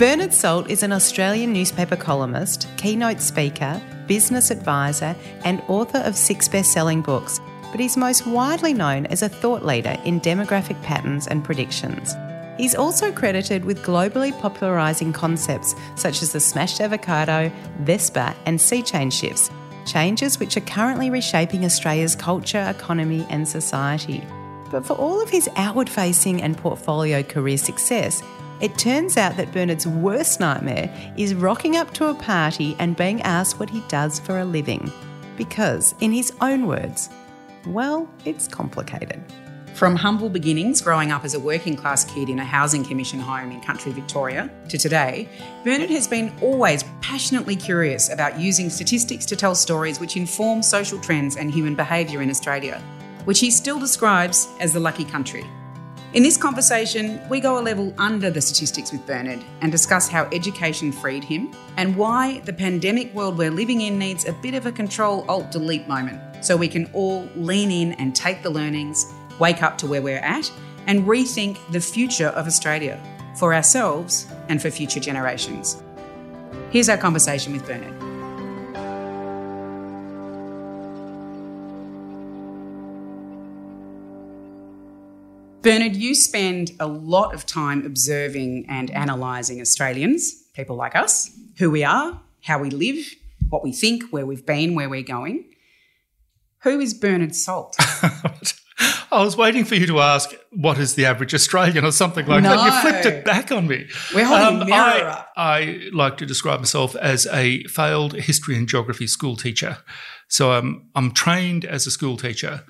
[0.00, 6.48] Bernard Salt is an Australian newspaper columnist, keynote speaker, business advisor, and author of six
[6.48, 7.38] best selling books,
[7.70, 12.14] but he's most widely known as a thought leader in demographic patterns and predictions.
[12.56, 18.80] He's also credited with globally popularising concepts such as the smashed avocado, Vespa, and sea
[18.80, 19.50] change shifts,
[19.84, 24.26] changes which are currently reshaping Australia's culture, economy, and society.
[24.70, 28.22] But for all of his outward facing and portfolio career success,
[28.60, 33.22] it turns out that Bernard's worst nightmare is rocking up to a party and being
[33.22, 34.92] asked what he does for a living.
[35.36, 37.08] Because, in his own words,
[37.66, 39.22] well, it's complicated.
[39.74, 43.50] From humble beginnings, growing up as a working class kid in a housing commission home
[43.50, 45.26] in country Victoria, to today,
[45.64, 51.00] Bernard has been always passionately curious about using statistics to tell stories which inform social
[51.00, 52.82] trends and human behaviour in Australia,
[53.24, 55.46] which he still describes as the lucky country.
[56.12, 60.24] In this conversation, we go a level under the statistics with Bernard and discuss how
[60.32, 64.66] education freed him and why the pandemic world we're living in needs a bit of
[64.66, 69.06] a control alt delete moment so we can all lean in and take the learnings,
[69.38, 70.50] wake up to where we're at,
[70.88, 73.00] and rethink the future of Australia
[73.36, 75.80] for ourselves and for future generations.
[76.70, 77.99] Here's our conversation with Bernard.
[85.62, 91.70] Bernard, you spend a lot of time observing and analysing Australians, people like us, who
[91.70, 93.04] we are, how we live,
[93.50, 95.44] what we think, where we've been, where we're going.
[96.62, 97.76] Who is Bernard Salt?
[99.12, 102.42] I was waiting for you to ask what is the average Australian or something like
[102.42, 102.56] No.
[102.56, 102.64] that.
[102.64, 103.86] You flipped it back on me.
[104.14, 105.28] We're holding um, a mirror I, up.
[105.36, 109.78] I like to describe myself as a failed history and geography school teacher.
[110.28, 112.62] So I'm I'm trained as a school teacher,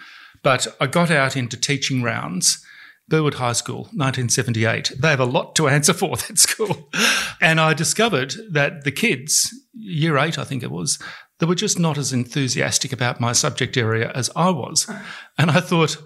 [0.42, 2.64] but I got out into teaching rounds.
[3.10, 4.92] Burwood High School, 1978.
[4.98, 6.88] They have a lot to answer for, that school.
[7.40, 10.98] And I discovered that the kids, year eight, I think it was,
[11.38, 14.90] they were just not as enthusiastic about my subject area as I was.
[15.36, 15.98] And I thought,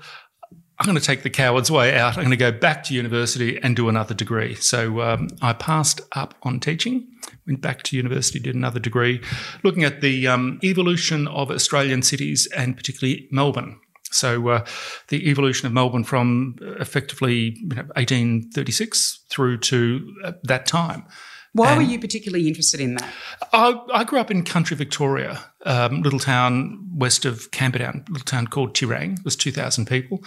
[0.79, 2.17] I'm going to take the coward's way out.
[2.17, 4.57] I'm going to go back to university and do another degree.
[4.57, 7.07] So um, I passed up on teaching,
[7.47, 9.21] went back to university, did another degree,
[9.63, 13.79] looking at the um, evolution of Australian cities and particularly Melbourne.
[14.15, 14.65] So uh,
[15.09, 21.05] the evolution of Melbourne from uh, effectively you know, 1836 through to uh, that time.
[21.55, 23.15] Why were you particularly interested in that?
[23.53, 28.49] I, I grew up in country Victoria, um, little town west of Camperdown, little town
[28.49, 29.19] called Terang.
[29.21, 30.19] It was 2,000 people.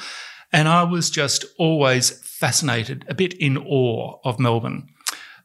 [0.53, 4.87] And I was just always fascinated, a bit in awe of Melbourne.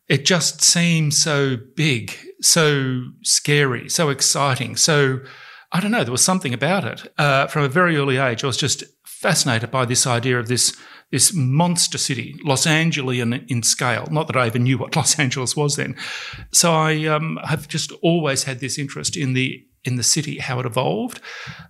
[0.09, 4.77] It just seemed so big, so scary, so exciting.
[4.77, 5.19] So,
[5.73, 7.13] I don't know, there was something about it.
[7.17, 10.77] Uh, from a very early age, I was just fascinated by this idea of this
[11.11, 14.09] this monster city, Los Angelian in scale.
[14.11, 15.95] Not that I even knew what Los Angeles was then.
[16.53, 20.61] So I um, have just always had this interest in the in the city, how
[20.61, 21.21] it evolved,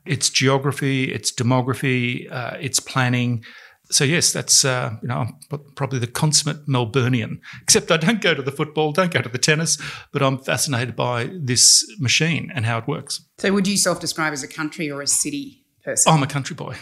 [0.05, 3.45] its geography, its demography, uh, its planning.
[3.93, 7.41] So yes, that's uh, you know I'm probably the consummate Melburnian.
[7.63, 9.79] Except I don't go to the football, don't go to the tennis,
[10.13, 13.25] but I'm fascinated by this machine and how it works.
[13.39, 16.13] So, would you self describe as a country or a city person?
[16.13, 16.77] I'm a country boy.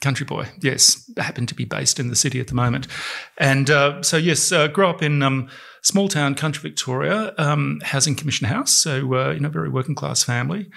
[0.00, 1.10] Country boy, yes.
[1.18, 2.86] I happen to be based in the city at the moment.
[3.36, 5.48] And uh, so, yes, uh, grew up in um,
[5.82, 8.72] small town country Victoria, um, Housing Commission House.
[8.78, 10.70] So, uh, you know, very working class family.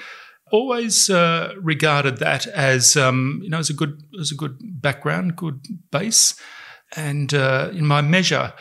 [0.52, 5.36] Always uh, regarded that as, um, you know, as a good, as a good background,
[5.36, 6.36] good base.
[6.96, 8.54] And uh, in my measure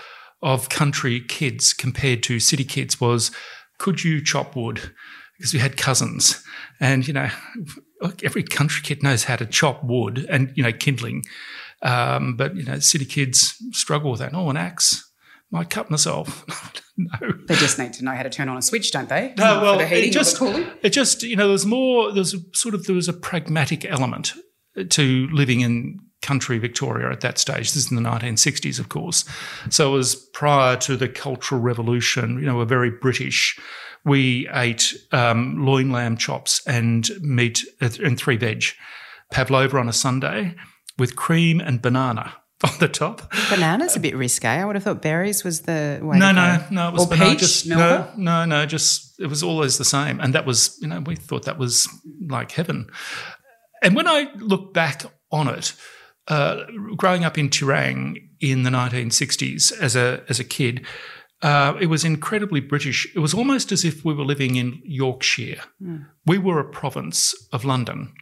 [0.43, 3.31] of country kids compared to city kids was,
[3.79, 4.93] could you chop wood?
[5.37, 6.45] Because we had cousins,
[6.81, 7.31] and you know,
[8.23, 11.25] every country kid knows how to chop wood and you know kindling,
[11.81, 14.35] um, but you know, city kids struggle with that.
[14.35, 15.10] Oh, an axe
[15.51, 16.45] might cut myself.
[16.97, 17.33] no.
[17.47, 19.35] They just need to know how to turn on a switch, don't they?
[19.37, 20.71] No, well, the heating it just, or the cooling.
[20.83, 22.13] it just, you know, there's more.
[22.13, 24.33] There's a, sort of there was a pragmatic element
[24.89, 27.73] to living in country Victoria at that stage.
[27.73, 29.25] This is in the 1960s, of course.
[29.71, 32.39] So it was prior to the Cultural Revolution.
[32.39, 33.59] You know, we're very British.
[34.05, 38.65] We ate um, loin lamb chops and meat and three veg,
[39.31, 40.55] pavlova on a Sunday
[40.99, 42.35] with cream and banana
[42.65, 43.31] on the top.
[43.49, 44.47] Banana's a bit risque.
[44.47, 46.19] I would have thought berries was the way.
[46.19, 46.89] No, to no, no.
[46.89, 47.31] It was Or banana.
[47.31, 48.67] peach, Just, no, no, no.
[48.67, 51.89] Just it was always the same, and that was you know we thought that was
[52.29, 52.89] like heaven.
[53.83, 55.75] And when I look back on it,
[56.29, 56.65] uh,
[56.97, 60.85] growing up in Terang in the 1960s as a as a kid,
[61.43, 63.09] uh, it was incredibly British.
[63.17, 65.63] It was almost as if we were living in Yorkshire.
[66.27, 68.13] We were a province of London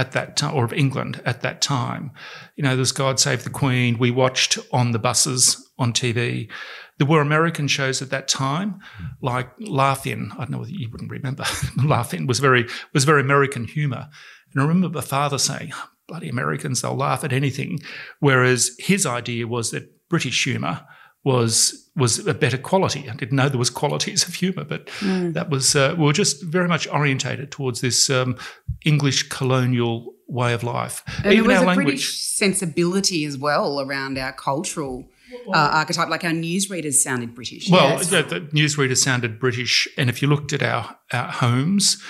[0.00, 2.10] at that time, or of England at that time.
[2.56, 3.98] You know, there's God Save the Queen.
[3.98, 6.50] We watched on the buses on TV.
[6.96, 8.80] There were American shows at that time,
[9.20, 10.32] like Laugh-In.
[10.32, 11.44] I don't know whether you wouldn't remember.
[11.84, 14.08] Laugh-In was very was very American humour.
[14.52, 17.80] And I remember my father saying, oh, bloody Americans, they'll laugh at anything.
[18.20, 20.80] Whereas his idea was that British humour
[21.24, 23.08] was was a better quality.
[23.08, 25.32] I didn't know there was qualities of humour, but mm.
[25.34, 28.36] that was uh, we were just very much orientated towards this um,
[28.84, 31.02] English colonial way of life.
[31.24, 35.08] And Even a language, British sensibility as well around our cultural.
[35.54, 37.70] Uh, archetype, like our newsreaders sounded British.
[37.70, 38.10] Well, yes.
[38.10, 42.02] yeah, the newsreaders sounded British, and if you looked at our, our homes,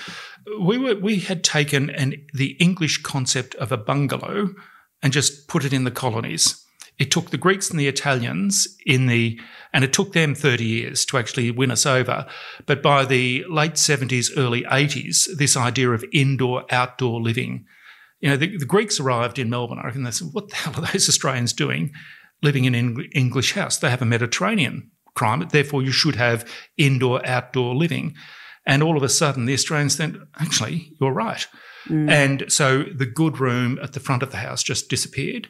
[0.58, 4.54] we were we had taken an the English concept of a bungalow
[5.02, 6.59] and just put it in the colonies.
[7.00, 9.40] It took the Greeks and the Italians in the
[9.72, 12.26] and it took them 30 years to actually win us over.
[12.66, 17.64] But by the late 70s, early 80s, this idea of indoor outdoor living,
[18.20, 19.78] you know, the, the Greeks arrived in Melbourne.
[19.78, 21.92] I reckon they said, "What the hell are those Australians doing,
[22.42, 23.78] living in an English house?
[23.78, 28.14] They have a Mediterranean climate, therefore you should have indoor outdoor living."
[28.66, 31.46] And all of a sudden, the Australians think, actually, you're right.
[31.88, 32.10] Mm.
[32.10, 35.48] And so the good room at the front of the house just disappeared.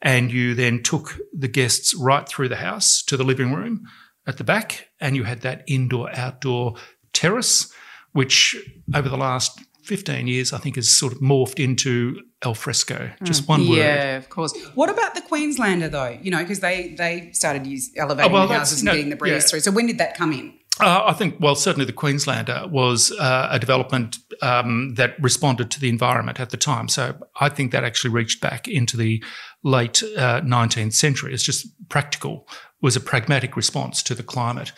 [0.00, 3.84] And you then took the guests right through the house to the living room
[4.26, 6.74] at the back, and you had that indoor outdoor
[7.12, 7.72] terrace,
[8.12, 8.56] which
[8.94, 9.58] over the last
[9.88, 13.10] 15 years, I think, has sort of morphed into al fresco.
[13.24, 13.48] Just mm.
[13.48, 13.76] one yeah, word.
[13.78, 14.54] Yeah, of course.
[14.74, 16.18] What about the Queenslander, though?
[16.20, 19.08] You know, because they, they started use elevating oh, well, the houses and no, getting
[19.10, 19.40] the breeze yeah.
[19.40, 19.60] through.
[19.60, 20.52] So when did that come in?
[20.80, 25.80] Uh, I think, well, certainly the Queenslander was uh, a development um, that responded to
[25.80, 26.88] the environment at the time.
[26.88, 29.22] So I think that actually reached back into the
[29.62, 31.34] late uh, 19th century.
[31.34, 32.48] It's just practical,
[32.80, 34.72] was a pragmatic response to the climate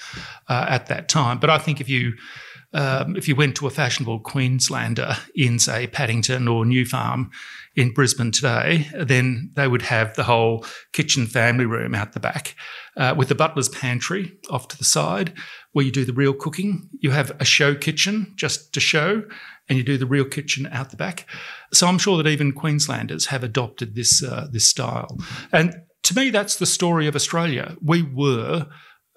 [0.49, 1.39] uh, at that time.
[1.39, 2.15] But I think if you
[2.73, 7.31] um, if you went to a fashionable Queenslander in, say, Paddington or New Farm
[7.75, 12.55] in Brisbane today, then they would have the whole kitchen family room out the back
[12.97, 15.33] uh, with the butler's pantry off to the side
[15.73, 16.89] where you do the real cooking.
[17.01, 19.25] You have a show kitchen just to show,
[19.71, 21.27] and you do the real kitchen out the back.
[21.73, 25.17] So I'm sure that even Queenslanders have adopted this uh, this style.
[25.53, 27.77] And to me, that's the story of Australia.
[27.81, 28.67] We were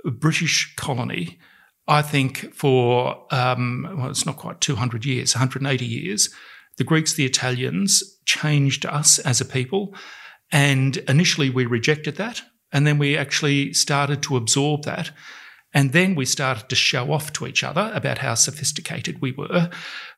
[0.05, 1.39] a British colony.
[1.87, 6.29] I think for um, well, it's not quite 200 years, 180 years.
[6.77, 9.93] The Greeks, the Italians changed us as a people,
[10.51, 15.11] and initially we rejected that, and then we actually started to absorb that.
[15.73, 19.69] And then we started to show off to each other about how sophisticated we were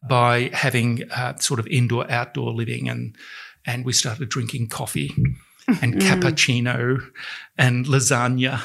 [0.08, 3.16] by having uh, sort of indoor outdoor living and
[3.66, 5.12] and we started drinking coffee
[5.82, 6.00] and mm.
[6.02, 7.00] cappuccino
[7.58, 8.62] and lasagna.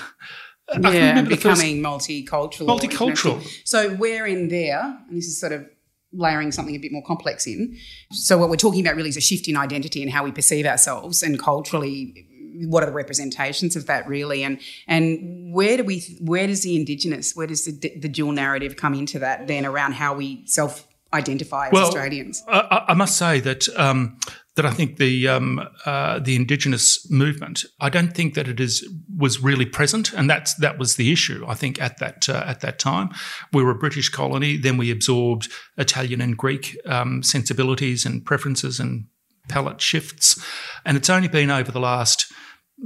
[0.78, 2.66] Yeah, becoming multicultural.
[2.66, 3.44] Multicultural.
[3.64, 5.66] So we're in there, and this is sort of
[6.12, 7.76] layering something a bit more complex in.
[8.12, 10.66] So what we're talking about really is a shift in identity and how we perceive
[10.66, 12.26] ourselves and culturally
[12.66, 16.76] what are the representations of that really and and where do we where does the
[16.76, 20.86] indigenous where does the, the dual narrative come into that then around how we self
[21.12, 22.42] identify as well, Australians?
[22.48, 24.18] I, I, must say that um,
[24.56, 27.64] that I think the um, uh, the Indigenous movement.
[27.80, 31.44] I don't think that it is was really present, and that's that was the issue.
[31.46, 33.10] I think at that uh, at that time,
[33.52, 34.56] we were a British colony.
[34.56, 39.06] Then we absorbed Italian and Greek um, sensibilities and preferences and
[39.50, 40.42] palate shifts,
[40.86, 42.32] and it's only been over the last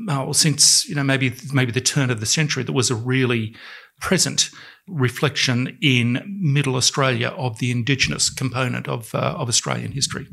[0.09, 3.55] oh, since you know maybe maybe the turn of the century that was a really
[4.01, 4.51] present
[4.87, 10.27] reflection in Middle Australia of the Indigenous component of uh, of Australian history.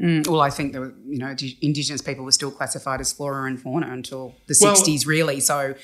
[0.00, 3.60] Mm, well, I think the you know Indigenous people were still classified as flora and
[3.60, 5.40] fauna until the sixties, really.
[5.40, 5.74] So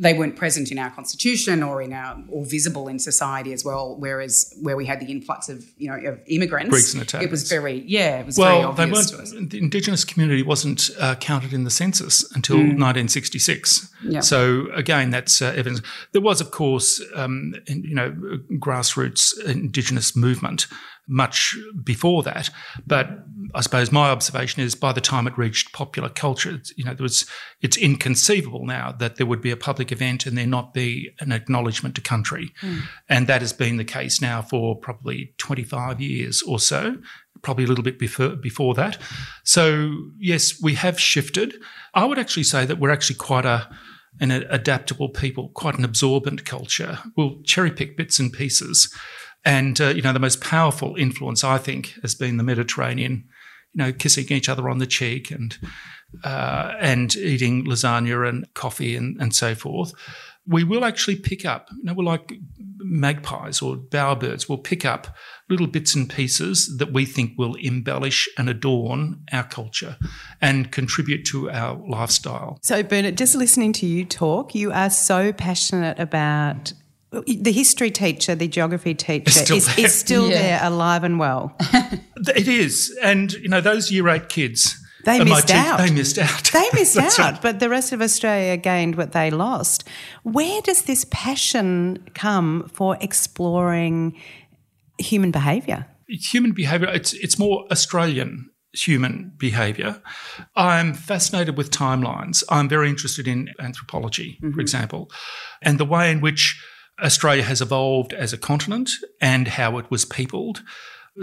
[0.00, 3.96] they weren't present in our constitution or in our or visible in society as well.
[3.98, 7.30] Whereas where we had the influx of you know of immigrants, Greeks and Italians, it
[7.30, 9.10] was very yeah, it was well, very obvious.
[9.10, 12.78] They weren't, the indigenous community wasn't uh, counted in the census until mm.
[12.80, 13.92] 1966.
[14.04, 14.22] Yep.
[14.24, 15.82] So again, that's uh, evidence.
[16.12, 18.12] There was, of course, um, you know,
[18.58, 20.66] grassroots indigenous movement
[21.10, 22.48] much before that.
[22.86, 23.08] But
[23.54, 27.02] I suppose my observation is by the time it reached popular culture, you know, there
[27.02, 27.26] was
[27.60, 31.32] it's inconceivable now that there would be a public event and there not be an
[31.32, 32.82] acknowledgement to country, mm.
[33.08, 36.96] and that has been the case now for probably twenty five years or so.
[37.42, 38.98] Probably a little bit before, before that.
[39.44, 41.54] So, yes, we have shifted.
[41.94, 43.66] I would actually say that we're actually quite a,
[44.20, 46.98] an adaptable people, quite an absorbent culture.
[47.16, 48.94] We'll cherry pick bits and pieces
[49.44, 53.24] and, uh, you know, the most powerful influence, I think, has been the Mediterranean,
[53.72, 55.56] you know, kissing each other on the cheek and,
[56.24, 59.92] uh, and eating lasagna and coffee and, and so forth.
[60.46, 62.32] We will actually pick up, you know, we're like
[62.82, 65.14] magpies or bowerbirds we'll pick up
[65.48, 69.96] little bits and pieces that we think will embellish and adorn our culture
[70.40, 72.58] and contribute to our lifestyle.
[72.62, 76.72] So, Bernard, just listening to you talk, you are so passionate about
[77.10, 79.84] the history teacher, the geography teacher still is, there.
[79.84, 80.42] is still Yeah.
[80.42, 81.56] there, alive and well.
[82.36, 82.96] It is.
[83.02, 84.76] And, you know, those year eight kids.
[85.06, 85.78] They missed te- out.
[85.78, 86.50] They missed out.
[86.52, 87.42] They missed out, right.
[87.42, 89.88] but the rest of Australia gained what they lost.
[90.22, 94.20] Where does this passion come for exploring
[94.98, 95.86] human behaviour?
[96.10, 100.00] human behavior it's it's more australian human behavior
[100.56, 104.60] i'm fascinated with timelines i'm very interested in anthropology for mm-hmm.
[104.60, 105.10] example
[105.62, 106.60] and the way in which
[107.02, 108.90] australia has evolved as a continent
[109.20, 110.62] and how it was peopled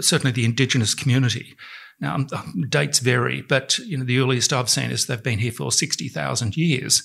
[0.00, 1.56] certainly the indigenous community.
[2.00, 5.52] Now um, dates vary but you know the earliest i've seen is they've been here
[5.52, 7.02] for 60,000 years.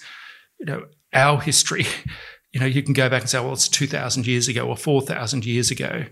[0.59, 1.85] You know our history
[2.53, 5.45] you know you can go back and say well it's 2000 years ago or 4000
[5.45, 6.05] years ago.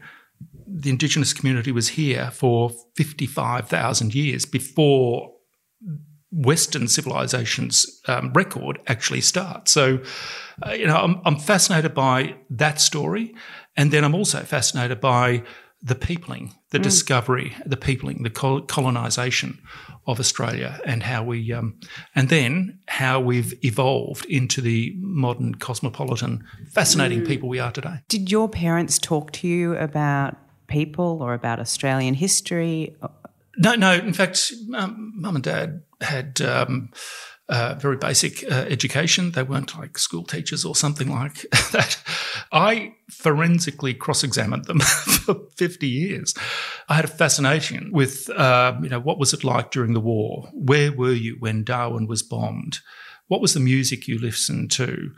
[0.66, 5.31] The indigenous community was here for 55,000 years before
[6.32, 9.72] Western civilization's um, record actually starts.
[9.72, 10.00] So,
[10.66, 13.36] uh, you know, I'm, I'm fascinated by that story.
[13.76, 15.44] And then I'm also fascinated by
[15.84, 19.60] the peopling, the discovery, the peopling, the col- colonization
[20.06, 21.80] of Australia and how we, um,
[22.16, 28.00] and then how we've evolved into the modern cosmopolitan, fascinating people we are today.
[28.10, 32.96] Did your parents talk to you about people or about Australian history?
[33.58, 33.94] No, no.
[33.94, 36.92] In fact, um, mum and dad had um,
[37.52, 39.32] uh, very basic uh, education.
[39.32, 41.42] They weren't like school teachers or something like
[41.74, 42.02] that.
[42.52, 44.80] I forensically cross-examined them
[45.26, 46.34] for 50 years.
[46.88, 50.50] I had a fascination with, uh, you know, what was it like during the war?
[50.54, 52.80] Where were you when Darwin was bombed?
[53.28, 55.12] What was the music you listened to?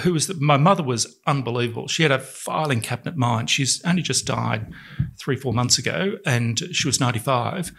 [0.00, 1.88] Who was the, my mother was unbelievable.
[1.88, 3.50] She had a filing cabinet mind.
[3.50, 4.72] She's only just died
[5.18, 7.72] three, four months ago, and she was 95.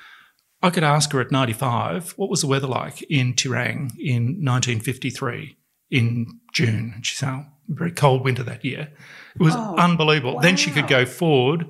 [0.62, 5.58] I could ask her at 95, what was the weather like in Terang in 1953
[5.90, 6.92] in June?
[6.96, 8.90] And she said, oh, very cold winter that year.
[9.36, 10.40] It was unbelievable.
[10.40, 11.68] Then she could go forward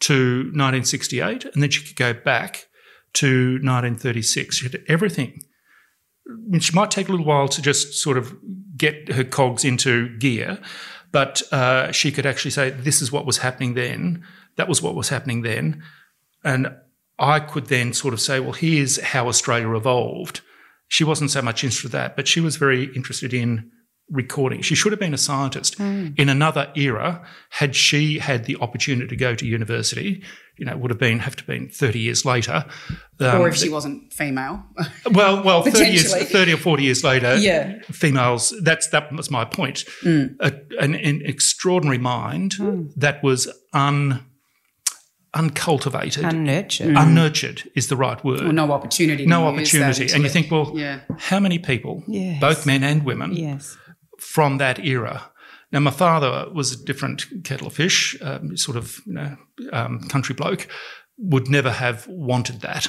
[0.00, 2.68] to 1968 and then she could go back
[3.14, 4.56] to 1936.
[4.56, 5.42] She had everything.
[6.58, 8.34] She might take a little while to just sort of
[8.76, 10.58] get her cogs into gear,
[11.10, 14.24] but uh, she could actually say, this is what was happening then.
[14.56, 15.82] That was what was happening then.
[16.44, 16.74] And
[17.18, 20.40] I could then sort of say, well, here's how Australia evolved.
[20.88, 23.70] She wasn't so much interested in that, but she was very interested in
[24.10, 24.60] recording.
[24.62, 26.18] She should have been a scientist mm.
[26.18, 27.26] in another era.
[27.50, 30.22] Had she had the opportunity to go to university,
[30.58, 32.64] you know, it would have been have to been thirty years later.
[33.20, 34.62] Um, or if she wasn't female.
[35.12, 37.80] well, well, thirty years, thirty or forty years later, Yeah.
[37.84, 38.54] females.
[38.62, 39.84] That's that was my point.
[40.02, 40.36] Mm.
[40.40, 42.92] A, an, an extraordinary mind mm.
[42.96, 44.24] that was un
[45.34, 46.94] uncultivated, Unnurtured.
[46.96, 48.42] unnurtured is the right word.
[48.42, 49.26] Or no opportunity.
[49.26, 51.00] no opportunity, and you think, well, Yeah.
[51.18, 52.40] how many people, Yes.
[52.40, 53.76] both men and women, Yes.
[54.18, 55.22] from that era.
[55.72, 59.36] Now, my father was a different kettle of fish, um, sort of, you know,
[59.72, 60.68] um, country bloke,
[61.16, 62.88] would never have wanted that.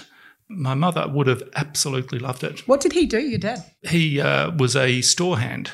[0.56, 2.68] My mother would have absolutely loved it.
[2.68, 3.64] What did he do, your dad?
[3.82, 5.72] He uh, was a store hand,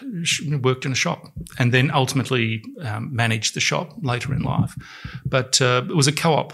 [0.61, 4.75] worked in a shop, and then ultimately um, managed the shop later in life.
[5.25, 6.53] But uh, it was a co-op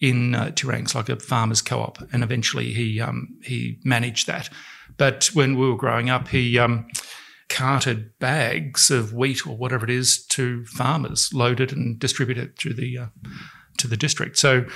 [0.00, 4.50] in uh, Terang, like a farmers co-op, and eventually he um, he managed that.
[4.96, 6.86] But when we were growing up, he um,
[7.48, 12.98] carted bags of wheat or whatever it is to farmers, loaded and distributed through the
[12.98, 13.06] uh,
[13.78, 14.38] to the district.
[14.38, 14.66] So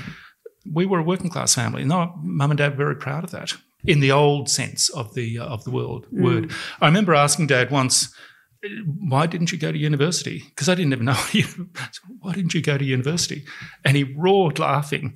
[0.72, 1.84] we were a working class family.
[1.84, 5.38] No, mum and dad were very proud of that in the old sense of the
[5.38, 6.52] uh, of the world word.
[6.80, 8.14] I remember asking dad once,
[9.08, 11.14] "Why didn't you go to university?" Because I didn't even know.
[12.20, 13.44] Why didn't you go to university?
[13.84, 15.14] And he roared laughing,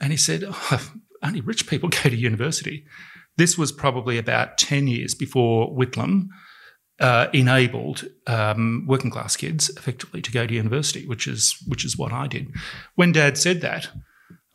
[0.00, 2.84] and he said, oh, "Only rich people go to university."
[3.36, 6.28] This was probably about ten years before Whitlam
[7.00, 11.96] uh, enabled um, working class kids effectively to go to university, which is which is
[11.96, 12.52] what I did.
[12.96, 13.88] When Dad said that,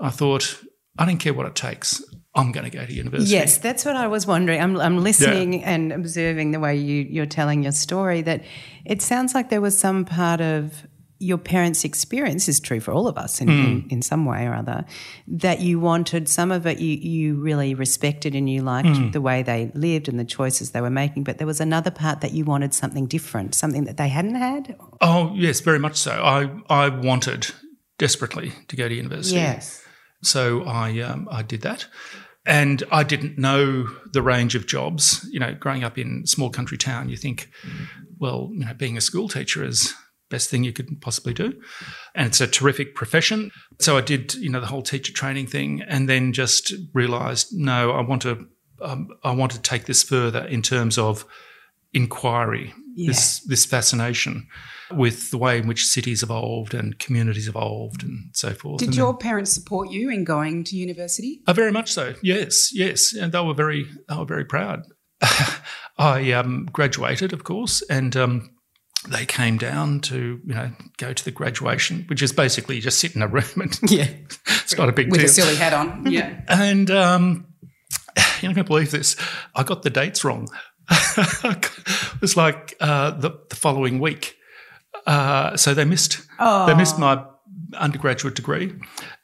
[0.04, 0.62] I thought,
[0.98, 2.04] I don't care what it takes.
[2.36, 3.32] I'm going to go to university.
[3.32, 4.60] Yes, that's what I was wondering.
[4.60, 8.44] I'm, I'm listening and observing the way you, you're telling your story that
[8.86, 10.86] it sounds like there was some part of
[11.20, 13.54] your parents' experience is true for all of us in, hmm.
[13.54, 14.84] in, in some way or other,
[15.28, 19.12] that you wanted some of it you, you really respected and you liked hmm.
[19.12, 22.20] the way they lived and the choices they were making, but there was another part
[22.22, 24.76] that you wanted something different, something that they hadn't had.
[25.00, 26.12] Oh yes, very much so.
[26.12, 27.52] I I wanted
[27.98, 29.36] desperately to go to university.
[29.36, 29.83] Yes.
[30.24, 31.86] So I um, I did that,
[32.46, 35.28] and I didn't know the range of jobs.
[35.32, 37.50] You know, growing up in small country town, you think,
[38.20, 39.94] well, you know, being a school teacher is
[40.34, 41.54] best thing you could possibly do.
[42.16, 43.52] And it's a terrific profession.
[43.80, 47.92] So I did, you know, the whole teacher training thing and then just realized, no,
[47.92, 48.48] I want to,
[48.82, 51.24] um, I want to take this further in terms of
[51.94, 53.08] inquiry, yeah.
[53.08, 54.48] this, this fascination
[54.92, 58.80] with the way in which cities evolved and communities evolved and so forth.
[58.80, 61.42] Did and your then, parents support you in going to university?
[61.48, 62.14] Uh, very much so.
[62.22, 64.84] Yes, yes, and they were very, they were very proud.
[65.98, 68.50] I um, graduated, of course, and um,
[69.08, 73.16] they came down to you know go to the graduation, which is basically just sit
[73.16, 74.08] in a room and yeah,
[74.48, 75.30] it's not a big with deal.
[75.30, 76.12] a silly hat on.
[76.12, 77.48] Yeah, and um,
[78.42, 79.16] you're not going to believe this.
[79.56, 80.48] I got the dates wrong.
[81.18, 84.38] it was like uh, the, the, following week,
[85.08, 86.66] uh, so they missed oh.
[86.66, 87.24] they missed my
[87.76, 88.74] undergraduate degree.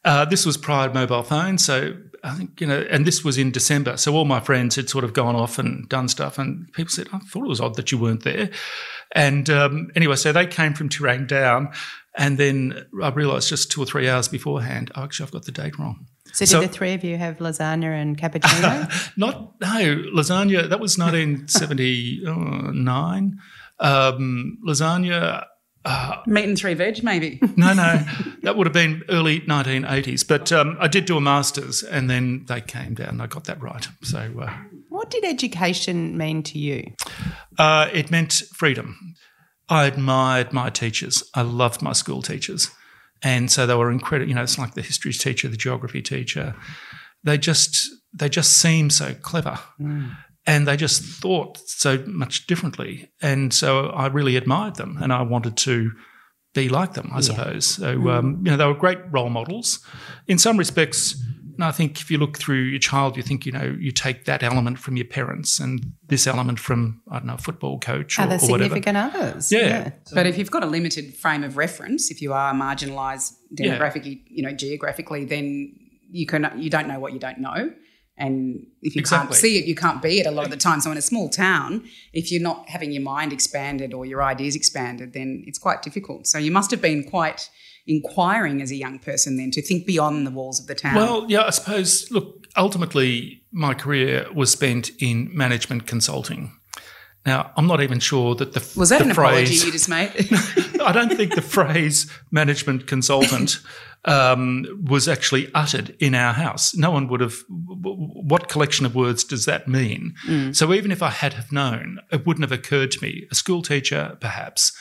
[0.05, 3.37] Uh, this was prior to mobile phones, so I think, you know, and this was
[3.37, 3.97] in December.
[3.97, 6.37] So all my friends had sort of gone off and done stuff.
[6.37, 8.49] And people said, I thought it was odd that you weren't there.
[9.15, 11.69] And um, anyway, so they came from Terang down.
[12.17, 15.51] And then I realised just two or three hours beforehand, oh, actually, I've got the
[15.51, 16.07] date wrong.
[16.45, 19.13] So, did the three of you have lasagna and cappuccino?
[19.17, 23.39] not, no, lasagna, that was 1979.
[23.81, 25.45] Um, lasagna,
[25.85, 27.39] uh, Meat and three veg, maybe.
[27.55, 28.03] no, no,
[28.43, 30.27] that would have been early 1980s.
[30.27, 33.21] But um, I did do a master's, and then they came down.
[33.21, 33.87] I got that right.
[34.03, 34.53] So, uh,
[34.89, 36.83] what did education mean to you?
[37.57, 39.15] Uh, it meant freedom.
[39.69, 41.23] I admired my teachers.
[41.33, 42.69] I loved my school teachers,
[43.21, 44.29] and so they were incredible.
[44.29, 46.55] You know, it's like the history teacher, the geography teacher.
[47.23, 49.59] They just they just seemed so clever.
[49.79, 50.15] Mm
[50.49, 53.11] and they just thought so much differently.
[53.21, 55.91] And so I really admired them, and I wanted to
[56.55, 57.21] be like them, I yeah.
[57.21, 57.65] suppose.
[57.67, 58.11] So mm.
[58.11, 59.85] um, you know, they were great role models.
[60.27, 61.21] In some respects,
[61.67, 64.43] I think if you look through your child, you think you know you take that
[64.43, 68.23] element from your parents and this element from I don't know a football coach or,
[68.23, 69.51] other or significant others.
[69.51, 69.59] Yeah.
[69.59, 69.91] yeah.
[70.13, 74.27] But if you've got a limited frame of reference, if you are marginalised demographically, yeah.
[74.27, 75.73] you know, geographically, then
[76.11, 77.71] you can you don't know what you don't know.
[78.19, 79.27] And if you exactly.
[79.27, 80.81] can't see it, you can't be it a lot of the time.
[80.81, 84.57] So in a small town, if you're not having your mind expanded or your ideas
[84.57, 86.27] expanded, then it's quite difficult.
[86.27, 87.49] So you must have been quite
[87.87, 90.95] inquiring as a young person then to think beyond the walls of the town.
[90.95, 96.51] Well, yeah, I suppose, look, ultimately my career was spent in management consulting.
[97.25, 99.89] Now, I'm not even sure that the was that the an phrase, apology you just
[99.89, 100.81] made?
[100.81, 103.59] I don't think the phrase management consultant
[104.05, 106.75] um, was actually uttered in our house.
[106.75, 107.35] No one would have.
[107.49, 110.15] What collection of words does that mean?
[110.27, 110.55] Mm.
[110.55, 113.27] So even if I had have known, it wouldn't have occurred to me.
[113.31, 114.71] A school teacher, perhaps.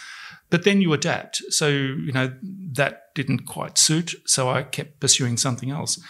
[0.51, 1.43] But then you adapt.
[1.51, 2.33] So, you know,
[2.73, 4.15] that didn't quite suit.
[4.27, 6.01] So I kept pursuing something else.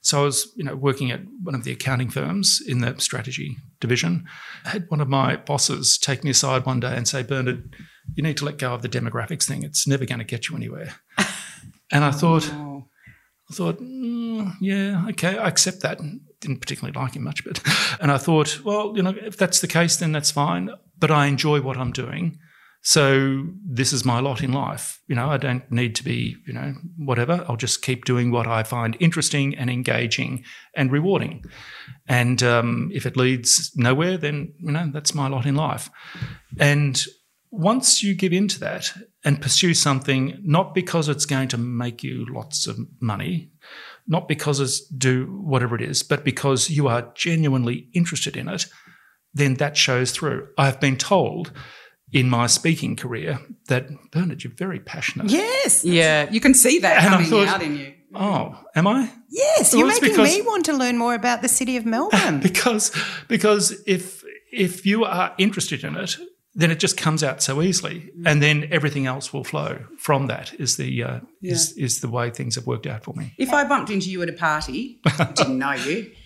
[0.00, 3.56] So I was, you know, working at one of the accounting firms in the strategy
[3.80, 4.26] division.
[4.64, 7.74] I had one of my bosses take me aside one day and say, Bernard,
[8.14, 9.62] you need to let go of the demographics thing.
[9.62, 10.94] It's never going to get you anywhere.
[11.92, 12.88] And I thought, oh.
[13.50, 16.00] I thought, mm, yeah, okay, I accept that.
[16.40, 17.60] Didn't particularly like him much, but,
[18.00, 20.70] and I thought, well, you know, if that's the case, then that's fine.
[20.98, 22.38] But I enjoy what I'm doing.
[22.86, 25.00] So this is my lot in life.
[25.08, 27.42] You know, I don't need to be, you know, whatever.
[27.48, 30.44] I'll just keep doing what I find interesting and engaging
[30.76, 31.44] and rewarding.
[32.06, 35.88] And um, if it leads nowhere, then, you know, that's my lot in life.
[36.58, 37.02] And
[37.50, 38.92] once you give into that
[39.24, 43.50] and pursue something, not because it's going to make you lots of money,
[44.06, 48.66] not because it's do whatever it is, but because you are genuinely interested in it,
[49.32, 50.48] then that shows through.
[50.58, 51.50] I have been told
[52.14, 55.30] in my speaking career that Bernard, you're very passionate.
[55.30, 57.92] Yes, yeah, you can see that and coming thought, out in you.
[58.14, 59.10] Oh, am I?
[59.28, 62.38] Yes, well, you're making because, me want to learn more about the city of Melbourne.
[62.42, 62.92] because
[63.26, 66.16] because if if you are interested in it,
[66.54, 68.22] then it just comes out so easily, mm.
[68.26, 70.54] and then everything else will flow from that.
[70.60, 71.52] Is the uh, yeah.
[71.52, 73.34] is is the way things have worked out for me.
[73.38, 75.00] If I bumped into you at a party,
[75.34, 76.12] didn't know you.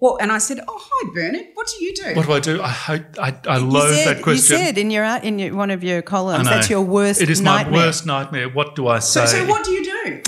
[0.00, 1.46] Well, and I said, "Oh, hi, Bernard.
[1.54, 2.62] What do you do?" What do I do?
[2.62, 4.58] I hope I, I loathe said, that question.
[4.58, 7.20] You said in your in your, one of your columns that's your worst.
[7.20, 7.72] It is nightmare.
[7.72, 8.48] my worst nightmare.
[8.48, 9.26] What do I say?
[9.26, 10.22] So, so what do you do?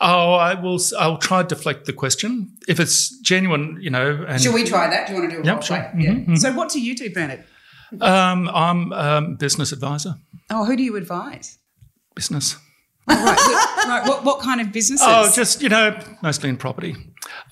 [0.00, 0.78] Oh, I will.
[0.96, 3.78] I'll try to deflect the question if it's genuine.
[3.80, 4.24] You know.
[4.28, 5.08] And Should we try that?
[5.08, 5.76] Do you want to do a yep, sure.
[5.76, 6.10] Mm-hmm, yeah.
[6.12, 6.36] Mm-hmm.
[6.36, 7.44] So, what do you do, Bernard?
[8.00, 10.14] Um, I'm a um, business advisor.
[10.50, 11.58] Oh, who do you advise?
[12.14, 12.56] Business.
[13.08, 13.88] Oh, right.
[13.88, 14.08] right.
[14.08, 15.06] What, what, kind of businesses?
[15.08, 16.94] Oh, just, you know, mostly in property.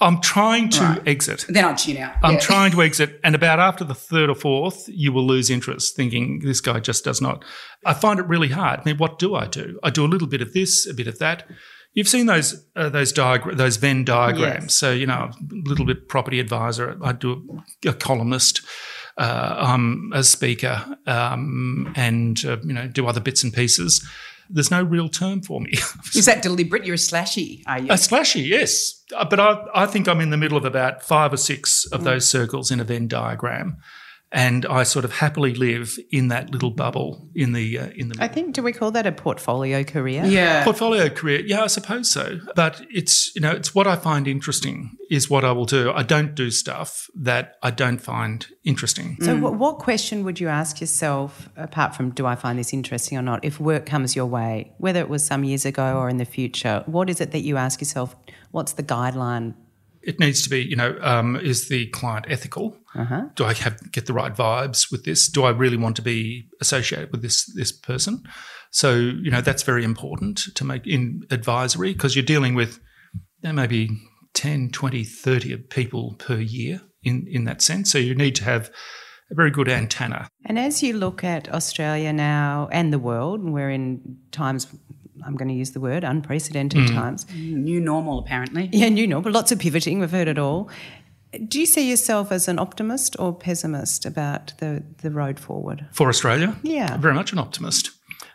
[0.01, 1.09] I'm trying to right.
[1.09, 1.47] exit.
[1.49, 2.15] Then I'll tune out.
[2.23, 2.41] I'm yeah.
[2.41, 3.21] trying to exit.
[3.25, 7.05] And about after the third or fourth, you will lose interest thinking this guy just
[7.05, 7.45] does not.
[7.85, 8.81] I find it really hard.
[8.81, 9.79] I mean, what do I do?
[9.83, 11.49] I do a little bit of this, a bit of that.
[11.93, 14.65] You've seen those uh, those diagram those Venn diagrams.
[14.65, 14.75] Yes.
[14.75, 16.99] So you know, a little bit property advisor.
[17.03, 18.61] I do a, a columnist
[19.19, 24.07] uh, I'm a speaker um, and uh, you know do other bits and pieces.
[24.51, 25.73] There's no real term for me.
[26.15, 26.85] Is that deliberate?
[26.85, 27.87] You're a slashy, are you?
[27.91, 29.03] A slashy, yes.
[29.15, 32.05] Uh, But I, I think I'm in the middle of about five or six of
[32.05, 33.77] those circles in a Venn diagram.
[34.33, 38.17] And I sort of happily live in that little bubble in the uh, in the
[38.19, 40.25] I think, do we call that a portfolio career?
[40.25, 40.65] yeah.
[40.65, 41.43] portfolio career.
[41.47, 42.41] Yeah, I suppose so.
[42.57, 45.93] But it's you know it's what I find interesting is what I will do.
[45.93, 49.17] I don't do stuff that I don't find interesting.
[49.21, 53.17] So, what, what question would you ask yourself, apart from do I find this interesting
[53.17, 56.17] or not, if work comes your way, whether it was some years ago or in
[56.17, 56.83] the future?
[56.87, 58.17] What is it that you ask yourself?
[58.51, 59.55] What's the guideline?
[60.07, 62.79] It needs to be you know um, is the client ethical?
[63.35, 65.29] Do I have get the right vibes with this?
[65.29, 68.23] Do I really want to be associated with this this person?
[68.71, 72.79] So you know that's very important to make in advisory because you're dealing with
[73.43, 73.91] you know, maybe
[74.35, 77.91] 10, 20, 30 people per year in, in that sense.
[77.91, 78.71] So you need to have
[79.31, 80.29] a very good antenna.
[80.45, 84.67] And as you look at Australia now and the world, and we're in times,
[85.25, 86.95] I'm going to use the word unprecedented mm.
[86.95, 87.27] times.
[87.35, 88.69] New normal, apparently.
[88.73, 89.33] Yeah, new normal.
[89.33, 90.69] lots of pivoting, we've heard it all.
[91.49, 95.87] Do you see yourself as an optimist or pessimist about the, the road forward?
[95.93, 96.97] For Australia, Yeah.
[96.99, 97.91] very much an optimist.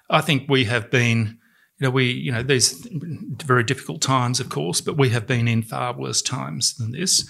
[0.09, 1.39] I think we have been,
[1.79, 2.87] you know, we, you know, these
[3.45, 7.27] very difficult times, of course, but we have been in far worse times than this.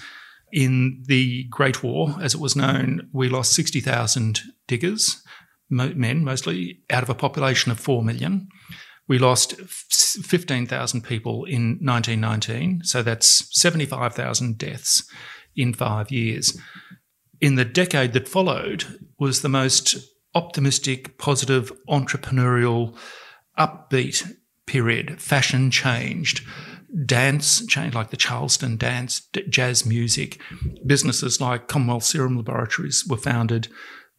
[0.51, 5.23] In the Great War, as it was known, we lost 60,000 diggers,
[5.69, 8.49] mo- men mostly, out of a population of 4 million.
[9.11, 15.03] We lost 15,000 people in 1919, so that's 75,000 deaths
[15.53, 16.57] in five years.
[17.41, 18.85] In the decade that followed
[19.19, 19.97] was the most
[20.33, 22.97] optimistic, positive, entrepreneurial,
[23.59, 24.31] upbeat
[24.65, 25.21] period.
[25.21, 26.47] Fashion changed,
[27.05, 30.39] dance changed, like the Charleston dance, jazz music.
[30.85, 33.67] Businesses like Commonwealth Serum Laboratories were founded.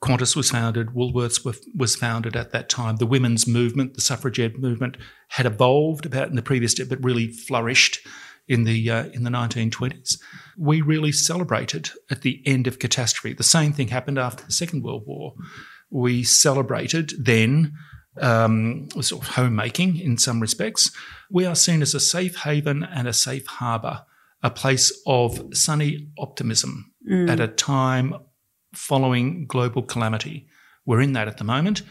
[0.03, 2.97] Qantas was founded, Woolworths were, was founded at that time.
[2.97, 4.97] The women's movement, the suffragette movement,
[5.29, 8.01] had evolved about in the previous step, but really flourished
[8.49, 10.19] in the uh, in the 1920s.
[10.59, 13.35] We really celebrated at the end of catastrophe.
[13.35, 15.35] The same thing happened after the Second World War.
[15.91, 17.73] We celebrated then
[18.21, 20.91] um, sort of homemaking in some respects.
[21.31, 24.05] We are seen as a safe haven and a safe harbour,
[24.43, 26.93] a place of sunny optimism
[27.29, 28.15] at a time
[28.75, 30.47] following global calamity.
[30.87, 31.83] We're in that at the moment.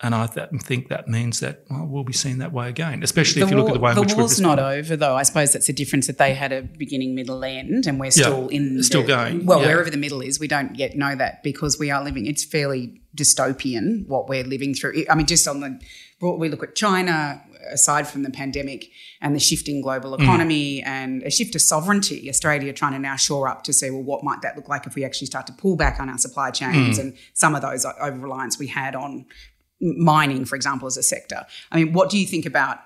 [0.00, 3.42] And I th- think that means that well, we'll be seen that way again, especially
[3.42, 5.16] if you look at the way in the which war's not over, though.
[5.16, 8.10] I suppose that's the difference that they had a beginning, middle, end, and we're Yeah,
[8.10, 9.66] still in still the- going, Well, yeah.
[9.66, 12.26] wherever the middle is, we don't yet know that because we are living.
[12.26, 15.04] It's fairly dystopian what we're living through.
[15.10, 15.80] I mean, just on the
[16.20, 17.42] we look at China.
[17.70, 20.22] Aside from the pandemic and the shifting global Mm.
[20.22, 24.02] economy and a shift of sovereignty, Australia trying to now shore up to see, well,
[24.02, 26.50] what might that look like if we actually start to pull back on our supply
[26.50, 27.00] chains Mm.
[27.02, 29.26] and some of those over reliance we had on
[29.80, 31.44] mining, for example, as a sector.
[31.70, 32.78] I mean, what do you think about?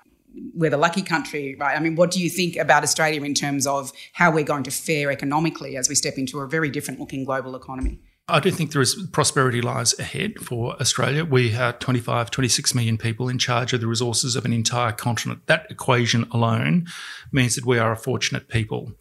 [0.55, 1.75] We're the lucky country, right?
[1.77, 4.71] I mean, what do you think about Australia in terms of how we're going to
[4.71, 7.99] fare economically as we step into a very different looking global economy?
[8.29, 11.25] I do think there is prosperity lies ahead for Australia.
[11.25, 15.45] We are 25, 26 million people in charge of the resources of an entire continent.
[15.47, 16.87] That equation alone
[17.33, 18.93] means that we are a fortunate people.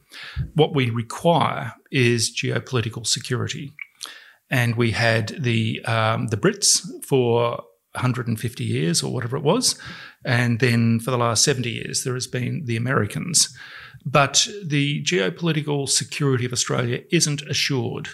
[0.54, 3.72] What we require is geopolitical security.
[4.50, 9.78] And we had the um, the Brits for 150 years or whatever it was,
[10.24, 13.56] and then for the last 70 years there has been the Americans.
[14.04, 18.10] But the geopolitical security of Australia isn't assured.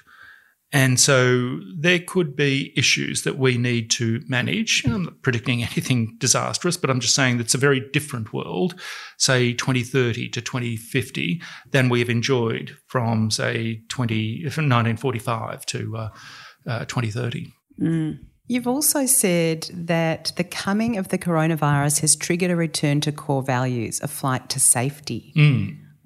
[0.70, 4.84] And so there could be issues that we need to manage.
[4.84, 8.78] I'm not predicting anything disastrous, but I'm just saying it's a very different world,
[9.16, 16.08] say 2030 to 2050, than we have enjoyed from, say, 20, from 1945 to uh,
[16.66, 17.52] uh, 2030.
[18.46, 23.42] You've also said that the coming of the coronavirus has triggered a return to core
[23.42, 25.32] values, a flight to safety.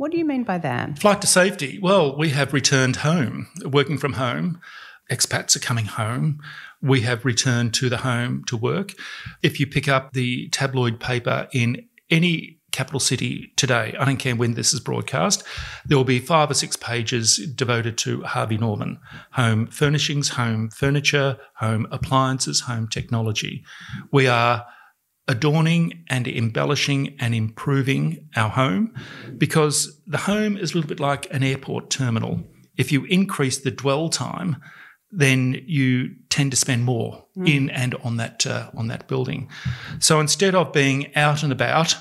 [0.02, 0.98] What do you mean by that?
[0.98, 1.78] Flight to safety.
[1.80, 4.60] Well, we have returned home, working from home.
[5.08, 6.40] Expats are coming home.
[6.82, 8.94] We have returned to the home to work.
[9.44, 14.34] If you pick up the tabloid paper in any capital city today, I don't care
[14.34, 15.44] when this is broadcast,
[15.86, 18.98] there will be five or six pages devoted to Harvey Norman
[19.34, 23.62] home furnishings, home furniture, home appliances, home technology.
[24.10, 24.66] We are
[25.28, 28.94] adorning and embellishing and improving our home
[29.38, 32.42] because the home is a little bit like an airport terminal.
[32.76, 34.56] If you increase the dwell time,
[35.10, 39.50] then you tend to spend more in and on that uh, on that building.
[40.00, 41.94] So instead of being out and about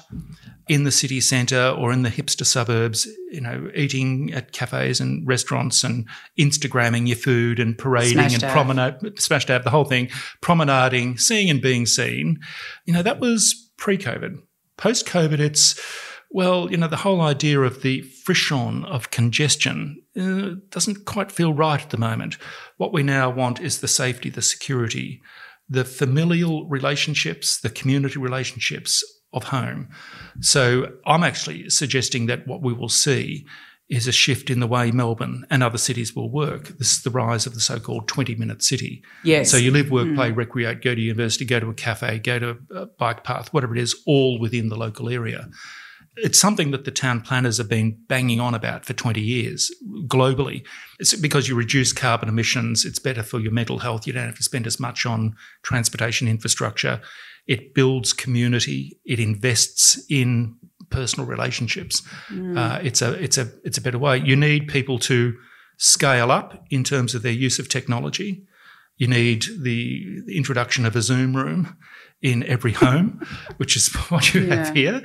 [0.68, 5.28] in the city centre or in the hipster suburbs, you know, eating at cafes and
[5.28, 6.08] restaurants and
[6.40, 10.10] Instagramming your food and parading Smashed and promenade, smashed out the whole thing,
[10.42, 12.40] promenading, seeing and being seen,
[12.86, 14.38] you know, that was pre COVID.
[14.78, 15.80] Post COVID, it's,
[16.30, 21.54] well, you know, the whole idea of the frisson of congestion uh, doesn't quite feel
[21.54, 22.38] right at the moment.
[22.78, 25.22] What we now want is the safety, the security,
[25.70, 29.90] the familial relationships, the community relationships of home.
[30.40, 33.46] So I'm actually suggesting that what we will see
[33.90, 36.70] is a shift in the way Melbourne and other cities will work.
[36.78, 39.04] This is the rise of the so-called 20-minute city.
[39.26, 39.52] Yes.
[39.52, 40.16] So you live, work, mm.
[40.16, 43.76] play, recreate, go to university, go to a cafe, go to a bike path, whatever
[43.76, 45.50] it is, all within the local area.
[46.18, 49.72] It's something that the town planners have been banging on about for 20 years
[50.08, 50.66] globally.
[51.00, 54.36] It's because you reduce carbon emissions, it's better for your mental health, you don't have
[54.36, 57.02] to spend as much on transportation infrastructure.
[57.48, 60.58] It builds community, it invests in
[60.90, 62.02] personal relationships.
[62.30, 62.58] Mm.
[62.58, 64.18] Uh, it's a it's a it's a better way.
[64.18, 65.34] You need people to
[65.78, 68.44] scale up in terms of their use of technology.
[68.98, 71.76] You need the, the introduction of a Zoom room
[72.22, 73.26] in every home,
[73.58, 74.56] which is what you yeah.
[74.56, 75.02] have here.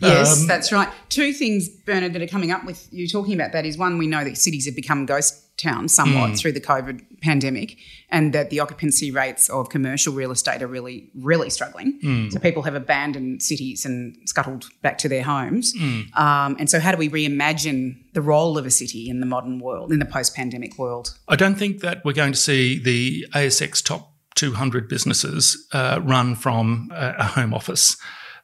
[0.00, 0.88] Yes, um, that's right.
[1.08, 4.06] Two things, Bernard, that are coming up with you talking about that is one, we
[4.06, 6.38] know that cities have become ghost towns somewhat mm.
[6.38, 7.76] through the COVID pandemic,
[8.08, 12.00] and that the occupancy rates of commercial real estate are really, really struggling.
[12.02, 12.32] Mm.
[12.32, 15.74] So people have abandoned cities and scuttled back to their homes.
[15.74, 16.16] Mm.
[16.16, 19.58] Um, and so, how do we reimagine the role of a city in the modern
[19.58, 21.18] world, in the post pandemic world?
[21.28, 26.34] I don't think that we're going to see the ASX top 200 businesses uh, run
[26.34, 27.98] from a, a home office.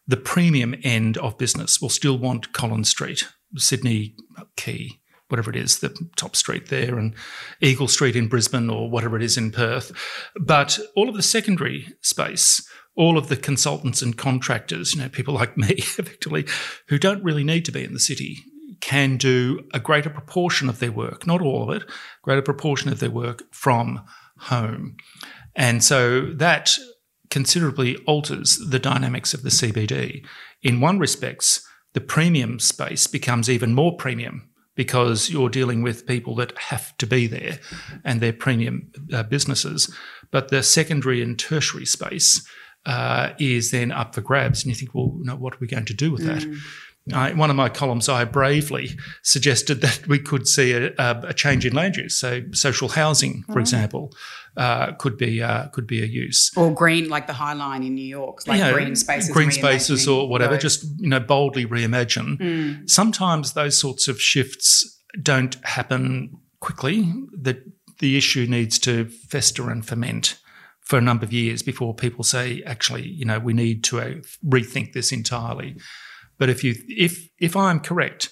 [0.06, 4.14] The premium end of business will still want Collins Street, Sydney
[4.56, 7.14] Quay, whatever it is, the top street there, and
[7.62, 9.90] Eagle Street in Brisbane or whatever it is in Perth.
[10.38, 15.32] But all of the secondary space, all of the consultants and contractors, you know, people
[15.32, 16.44] like me, effectively,
[16.88, 18.44] who don't really need to be in the city,
[18.82, 21.88] can do a greater proportion of their work, not all of it,
[22.20, 24.04] greater proportion of their work from
[24.38, 24.96] home.
[25.56, 26.76] And so that
[27.30, 30.24] considerably alters the dynamics of the CBD.
[30.62, 36.34] In one respects, the premium space becomes even more premium because you're dealing with people
[36.36, 37.58] that have to be there
[38.04, 39.92] and they're premium uh, businesses.
[40.30, 42.46] But the secondary and tertiary space
[42.84, 44.62] uh, is then up for grabs.
[44.62, 46.42] And you think, well, know, what are we going to do with that?
[46.42, 46.58] Mm.
[47.12, 51.64] I, one of my columns, I bravely suggested that we could see a, a change
[51.64, 52.16] in land use.
[52.18, 53.60] So, social housing, for oh.
[53.60, 54.12] example,
[54.56, 56.50] uh, could be uh, could be a use.
[56.56, 60.28] Or green, like the High Line in New York, like green spaces, green spaces, or
[60.28, 60.56] whatever.
[60.58, 62.38] Just you know, boldly reimagine.
[62.38, 62.90] Mm.
[62.90, 67.12] Sometimes those sorts of shifts don't happen quickly.
[67.32, 67.62] The
[67.98, 70.38] the issue needs to fester and ferment
[70.80, 74.14] for a number of years before people say, actually, you know, we need to uh,
[74.46, 75.76] rethink this entirely.
[76.38, 78.30] But if you if if I'm correct,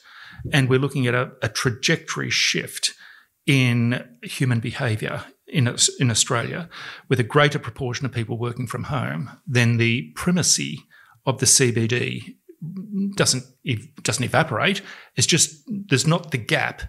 [0.53, 2.93] and we're looking at a, a trajectory shift
[3.47, 6.69] in human behaviour in in Australia,
[7.09, 10.81] with a greater proportion of people working from home, then the primacy
[11.27, 12.37] of the CBD
[13.15, 13.45] doesn't
[14.03, 14.83] doesn't evaporate.
[15.17, 16.83] It's just there's not the gap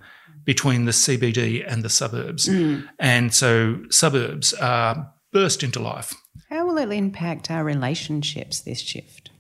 [0.44, 2.88] between the CBD and the suburbs, mm.
[3.00, 6.14] and so suburbs are burst into life.
[6.50, 8.62] How will it impact our relationships?
[8.62, 9.32] This shift.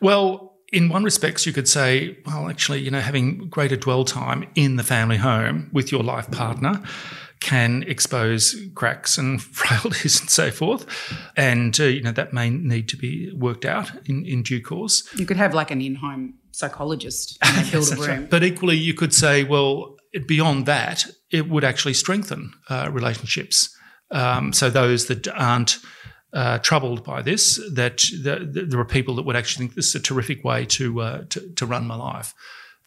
[0.00, 4.46] Well, in one respects, you could say, well, actually, you know, having greater dwell time
[4.54, 6.82] in the family home with your life partner
[7.40, 10.86] can expose cracks and frailties and so forth.
[11.36, 15.08] And, uh, you know, that may need to be worked out in, in due course.
[15.16, 17.38] You could have like an in home psychologist
[17.70, 18.08] build a room.
[18.08, 18.30] Right.
[18.30, 23.74] But equally, you could say, well, beyond that, it would actually strengthen uh, relationships.
[24.10, 25.78] Um, so those that aren't
[26.32, 30.00] uh, troubled by this that, there are people that would actually think this is a
[30.00, 32.34] terrific way to, uh, to, to run my life.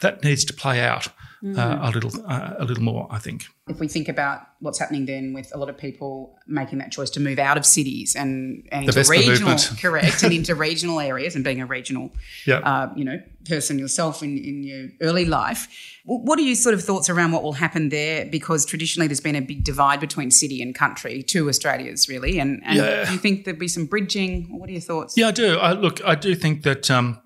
[0.02, 1.08] That needs to play out
[1.44, 1.58] mm.
[1.58, 3.46] a little uh, a little more, I think.
[3.68, 7.10] If we think about what's happening then with a lot of people making that choice
[7.12, 11.44] to move out of cities and, and into regional, correct, and into regional areas, and
[11.44, 12.12] being a regional,
[12.46, 12.62] yep.
[12.66, 15.68] Uh, you know, person yourself in, in your early life,
[16.06, 18.26] what are your sort of thoughts around what will happen there?
[18.26, 22.40] Because traditionally there's been a big divide between city and country, two Australias really.
[22.40, 23.06] And, and yeah.
[23.06, 24.58] do you think there'd be some bridging?
[24.58, 25.18] What are your thoughts?
[25.18, 25.58] Yeah, I do.
[25.58, 27.22] I, look, I do think that um,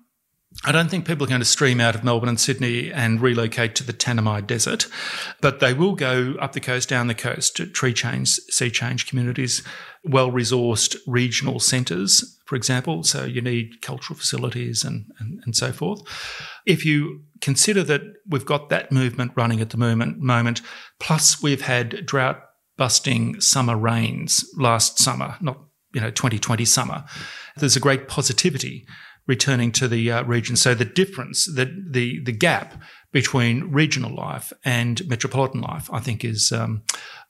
[0.64, 3.74] I don't think people are going to stream out of Melbourne and Sydney and relocate
[3.76, 4.86] to the Tanami Desert,
[5.40, 9.06] but they will go up the coast, down the coast, to tree change, sea change
[9.06, 9.62] communities,
[10.02, 13.02] well resourced regional centres, for example.
[13.02, 16.00] So you need cultural facilities and, and, and, so forth.
[16.64, 20.62] If you consider that we've got that movement running at the moment, moment
[20.98, 22.40] plus we've had drought
[22.76, 25.58] busting summer rains last summer, not
[25.92, 27.04] you know 2020 summer,
[27.56, 28.86] there's a great positivity
[29.26, 30.56] returning to the uh, region.
[30.56, 32.80] So the difference, the, the, the gap
[33.12, 36.82] between regional life and metropolitan life, I think is um,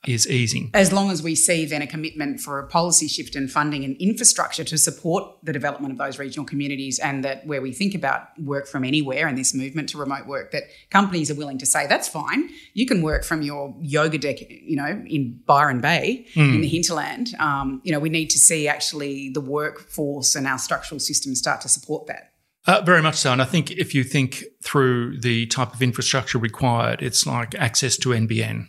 [0.07, 0.71] is easing.
[0.75, 3.97] As long as we see then a commitment for a policy shift in funding and
[3.97, 8.29] infrastructure to support the development of those regional communities, and that where we think about
[8.41, 11.87] work from anywhere and this movement to remote work, that companies are willing to say
[11.87, 12.49] that's fine.
[12.75, 16.55] You can work from your yoga deck, you know, in Byron Bay mm.
[16.55, 17.35] in the hinterland.
[17.39, 21.61] Um, you know, we need to see actually the workforce and our structural systems start
[21.63, 22.33] to support that.
[22.67, 23.33] Uh, very much so.
[23.33, 27.97] And I think if you think through the type of infrastructure required, it's like access
[27.99, 28.69] to NBN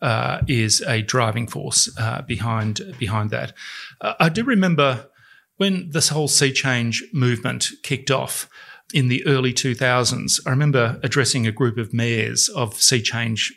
[0.00, 3.52] uh, is a driving force uh, behind behind that.
[4.00, 5.08] Uh, I do remember
[5.56, 8.48] when this whole sea change movement kicked off
[8.94, 10.40] in the early 2000s.
[10.46, 13.52] I remember addressing a group of mayors of sea change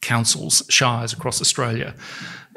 [0.00, 1.94] councils, shires across Australia.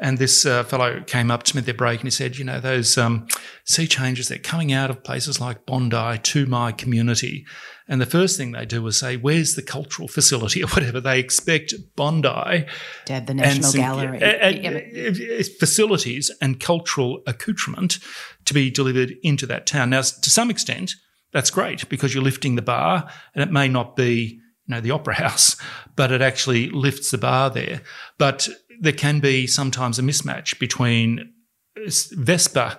[0.00, 2.44] And this uh, fellow came up to me at their break and he said, You
[2.44, 3.26] know, those um,
[3.64, 7.44] sea changes, they're coming out of places like Bondi to my community.
[7.86, 11.00] And the first thing they do is say, Where's the cultural facility or whatever?
[11.00, 12.66] They expect Bondi.
[13.06, 14.22] To have the National and, Gallery.
[14.22, 17.98] And, facilities and cultural accoutrement
[18.46, 19.90] to be delivered into that town.
[19.90, 20.94] Now, to some extent,
[21.32, 24.92] that's great because you're lifting the bar and it may not be you know, the
[24.92, 25.56] opera house,
[25.96, 27.82] but it actually lifts the bar there.
[28.18, 28.48] But
[28.80, 31.32] there can be sometimes a mismatch between
[31.78, 32.78] VESPA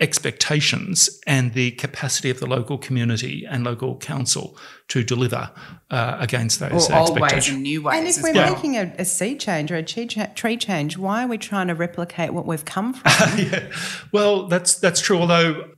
[0.00, 4.56] expectations and the capacity of the local community and local council
[4.88, 5.50] to deliver
[5.90, 7.10] uh, against those or expectations.
[7.10, 7.98] Old ways and new ways.
[7.98, 8.54] And if we're well.
[8.54, 12.32] making a, a, sea change or a tree change, why are we trying to replicate
[12.32, 13.10] what we've come from?
[13.38, 13.72] yeah.
[14.12, 15.18] Well, that's that's true.
[15.18, 15.70] Although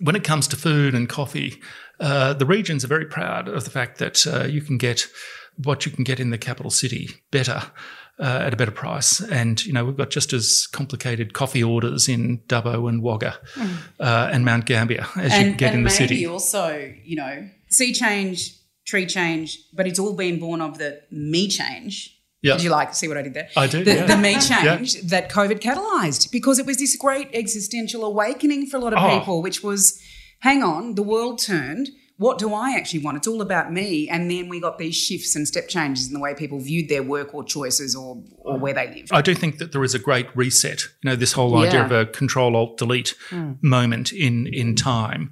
[0.00, 1.60] when it comes to food and coffee,
[1.98, 5.06] uh, the regions are very proud of the fact that uh, you can get
[5.56, 7.62] what you can get in the capital city better.
[8.20, 9.20] Uh, at a better price.
[9.20, 13.76] And, you know, we've got just as complicated coffee orders in Dubbo and Wagga mm.
[13.98, 16.24] uh, and Mount Gambier as and, you get in the city.
[16.26, 18.54] also, you know, sea change,
[18.86, 22.16] tree change, but it's all been born of the me change.
[22.42, 22.54] Yeah.
[22.54, 23.48] Did you like see what I did there?
[23.56, 23.82] I do.
[23.82, 24.06] The, yeah.
[24.06, 25.00] the me change yeah.
[25.04, 29.18] that COVID catalyzed because it was this great existential awakening for a lot of oh.
[29.18, 30.00] people, which was
[30.40, 31.88] hang on, the world turned.
[32.18, 33.16] What do I actually want?
[33.16, 34.08] It's all about me.
[34.08, 37.02] And then we got these shifts and step changes in the way people viewed their
[37.02, 39.08] work or choices or, or where they live.
[39.10, 40.82] I do think that there is a great reset.
[41.02, 41.86] You know, this whole idea yeah.
[41.86, 43.56] of a control alt delete mm.
[43.62, 45.30] moment in in time.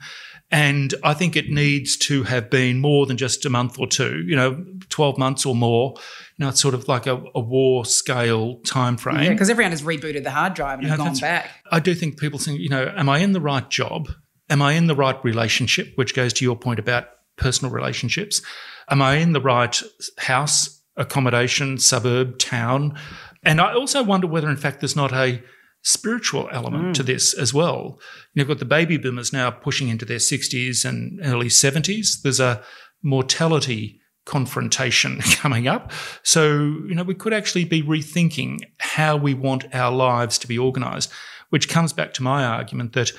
[0.53, 4.25] And I think it needs to have been more than just a month or two,
[4.27, 5.95] you know, 12 months or more.
[6.37, 9.23] You know, it's sort of like a, a war scale time frame.
[9.23, 11.51] Yeah, because everyone has rebooted the hard drive and you know, gone back.
[11.71, 14.09] I do think people think, you know, am I in the right job?
[14.51, 15.93] Am I in the right relationship?
[15.95, 18.43] Which goes to your point about personal relationships.
[18.89, 19.81] Am I in the right
[20.19, 22.99] house, accommodation, suburb, town?
[23.43, 25.43] And I also wonder whether, in fact, there's not a
[25.83, 26.95] spiritual element mm.
[26.95, 27.99] to this as well.
[28.35, 32.21] You've got the baby boomers now pushing into their 60s and early 70s.
[32.23, 32.63] There's a
[33.03, 35.93] mortality confrontation coming up.
[36.23, 40.59] So, you know, we could actually be rethinking how we want our lives to be
[40.59, 41.11] organized,
[41.49, 43.13] which comes back to my argument that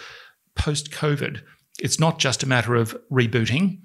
[0.55, 1.41] post COVID,
[1.79, 3.79] it's not just a matter of rebooting,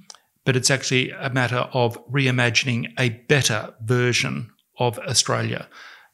[0.44, 5.68] but it's actually a matter of reimagining a better version of Australia.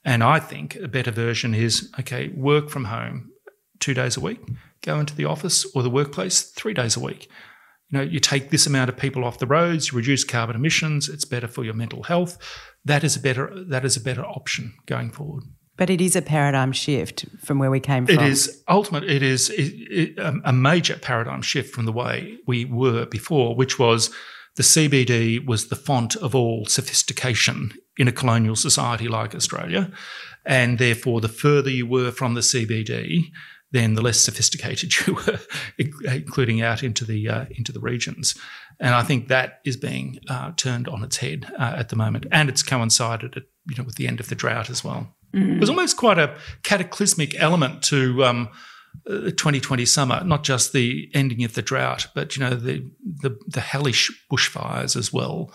[0.05, 3.31] And I think a better version is okay, work from home
[3.79, 4.41] two days a week,
[4.81, 7.29] go into the office or the workplace three days a week.
[7.91, 11.09] You know, you take this amount of people off the roads, you reduce carbon emissions,
[11.09, 12.39] it's better for your mental health.
[12.85, 15.45] That is a better that is a better option going forward.
[15.77, 18.17] But it is a paradigm shift from where we came from.
[18.17, 19.05] It is ultimate.
[19.05, 23.79] It is it, it, a major paradigm shift from the way we were before, which
[23.79, 24.11] was
[24.57, 29.91] the CBD was the font of all sophistication in a colonial society like Australia,
[30.45, 33.31] and therefore, the further you were from the CBD,
[33.71, 35.41] then the less sophisticated you were,
[36.05, 38.35] including out into the uh, into the regions.
[38.79, 42.27] And I think that is being uh, turned on its head uh, at the moment,
[42.31, 45.15] and it's coincided at, you know with the end of the drought as well.
[45.35, 45.57] Mm.
[45.57, 48.49] It was almost quite a cataclysmic element to um,
[49.09, 53.37] uh, 2020 summer, not just the ending of the drought, but you know the the,
[53.47, 55.53] the hellish bushfires as well,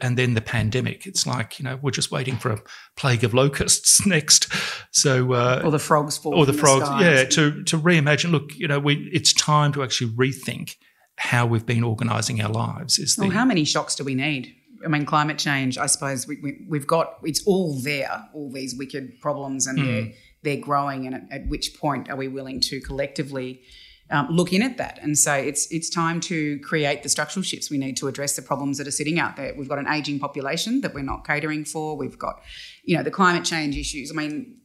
[0.00, 1.06] and then the pandemic.
[1.06, 2.62] It's like you know we're just waiting for a
[2.96, 4.52] plague of locusts next.
[4.90, 7.24] So uh, or the frogs fall, or the frogs, the yeah.
[7.24, 8.30] To to reimagine.
[8.30, 10.76] Look, you know, we it's time to actually rethink
[11.16, 12.98] how we've been organising our lives.
[12.98, 14.56] Is the, well, how many shocks do we need?
[14.84, 18.74] I mean, climate change, I suppose we, we, have got, it's all there, all these
[18.74, 19.84] wicked problems, and mm.
[19.84, 20.12] they're,
[20.42, 21.06] they're growing.
[21.06, 23.62] And at, at, which point are we willing to collectively
[24.10, 27.70] um, look in at that and say it's, it's time to create the structural shifts
[27.70, 29.54] we need to address the problems that are sitting out there?
[29.56, 31.96] We've got an aging population that we're not catering for.
[31.96, 32.40] We've got,
[32.84, 34.10] you know, the climate change issues.
[34.10, 34.56] I mean,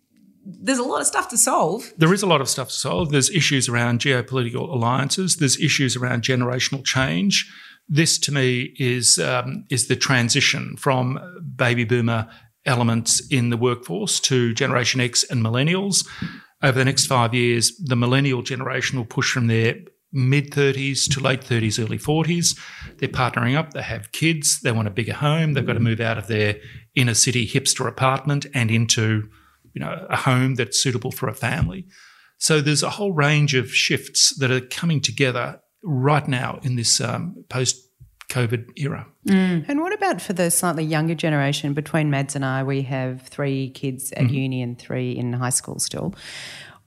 [0.45, 1.91] there's a lot of stuff to solve.
[1.97, 3.09] There is a lot of stuff to solve.
[3.11, 5.37] There's issues around geopolitical alliances.
[5.37, 7.51] There's issues around generational change
[7.87, 11.19] This to me is um, is the transition from
[11.55, 12.27] baby boomer
[12.65, 16.07] elements in the workforce to Generation X and millennials.
[16.63, 19.75] Over the next five years, the millennial generation will push from their
[20.11, 22.57] mid 30s to late 30s, early 40s.
[22.97, 25.99] They're partnering up, they have kids, they want a bigger home, they've got to move
[25.99, 26.55] out of their
[26.95, 29.29] inner city hipster apartment and into
[29.73, 31.85] you know, a home that's suitable for a family.
[32.37, 36.99] So there's a whole range of shifts that are coming together right now in this
[36.99, 37.85] um, post
[38.29, 39.07] COVID era.
[39.27, 39.65] Mm.
[39.67, 41.73] And what about for the slightly younger generation?
[41.73, 44.33] Between Mads and I, we have three kids at mm-hmm.
[44.33, 46.13] uni and three in high school still.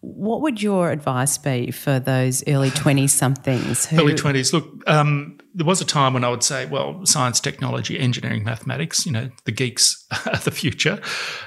[0.01, 3.87] What would your advice be for those early 20 somethings?
[3.87, 3.99] Who...
[3.99, 4.53] Early 20s.
[4.53, 9.05] Look, um, there was a time when I would say, well, science, technology, engineering, mathematics,
[9.05, 11.01] you know, the geeks are the future.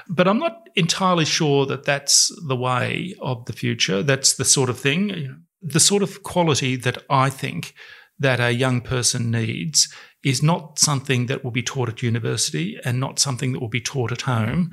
[0.08, 4.02] But I'm not entirely sure that that's the way of the future.
[4.02, 7.74] That's the sort of thing, you know, the sort of quality that I think
[8.18, 9.92] that a young person needs
[10.24, 13.80] is not something that will be taught at university and not something that will be
[13.80, 14.70] taught at home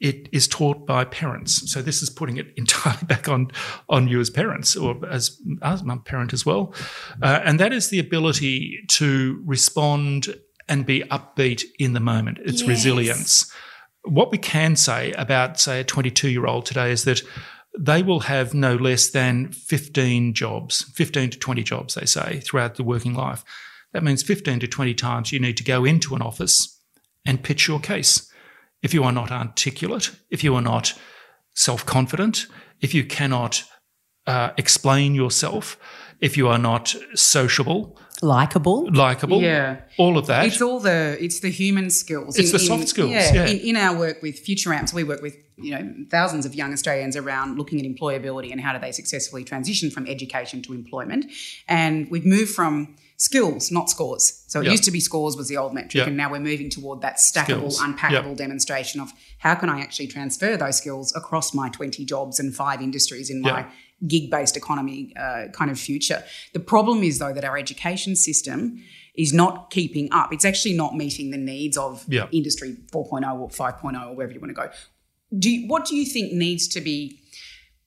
[0.00, 1.72] it is taught by parents.
[1.72, 3.50] So this is putting it entirely back on
[3.88, 6.74] on you as parents or as, as a parent as well,
[7.22, 10.34] uh, and that is the ability to respond
[10.68, 12.38] and be upbeat in the moment.
[12.42, 12.68] It's yes.
[12.68, 13.52] resilience.
[14.02, 17.22] What we can say about say a 22 year old today is that
[17.78, 22.76] they will have no less than 15 jobs, 15 to 20 jobs, they say, throughout
[22.76, 23.44] the working life.
[23.92, 26.80] That means 15 to 20 times you need to go into an office
[27.26, 28.30] and pitch your case
[28.82, 30.92] if you are not articulate, if you are not
[31.54, 32.46] self confident,
[32.80, 33.64] if you cannot
[34.26, 35.78] uh, explain yourself,
[36.20, 40.46] if you are not sociable, likable, likable, yeah, all of that.
[40.46, 42.38] It's all the it's the human skills.
[42.38, 43.10] It's in, the soft in, skills.
[43.10, 43.46] Yeah, yeah.
[43.46, 46.72] In, in, our work with Future Amps, we work with you know thousands of young
[46.72, 51.26] Australians around looking at employability and how do they successfully transition from education to employment,
[51.68, 54.44] and we've moved from skills, not scores.
[54.48, 54.72] So it yep.
[54.72, 56.06] used to be scores was the old metric, yep.
[56.08, 57.80] and now we're moving toward that stackable, skills.
[57.80, 58.36] unpackable yep.
[58.36, 62.80] demonstration of how can I actually transfer those skills across my 20 jobs and five
[62.80, 63.66] industries in my
[64.06, 66.22] gig based economy uh, kind of future.
[66.52, 68.82] The problem is, though, that our education system
[69.14, 70.32] is not keeping up.
[70.32, 74.50] It's actually not meeting the needs of industry 4.0 or 5.0 or wherever you want
[74.50, 74.70] to go.
[75.38, 77.20] Do you, what do you think needs to be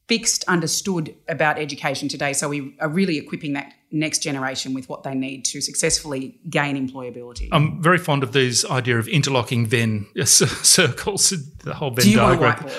[0.08, 2.34] fixed, understood about education today.
[2.34, 6.76] So we are really equipping that next generation with what they need to successfully gain
[6.76, 7.50] employability.
[7.52, 11.34] I'm very fond of these idea of interlocking Venn circles,
[11.64, 12.66] the whole Venn diagram.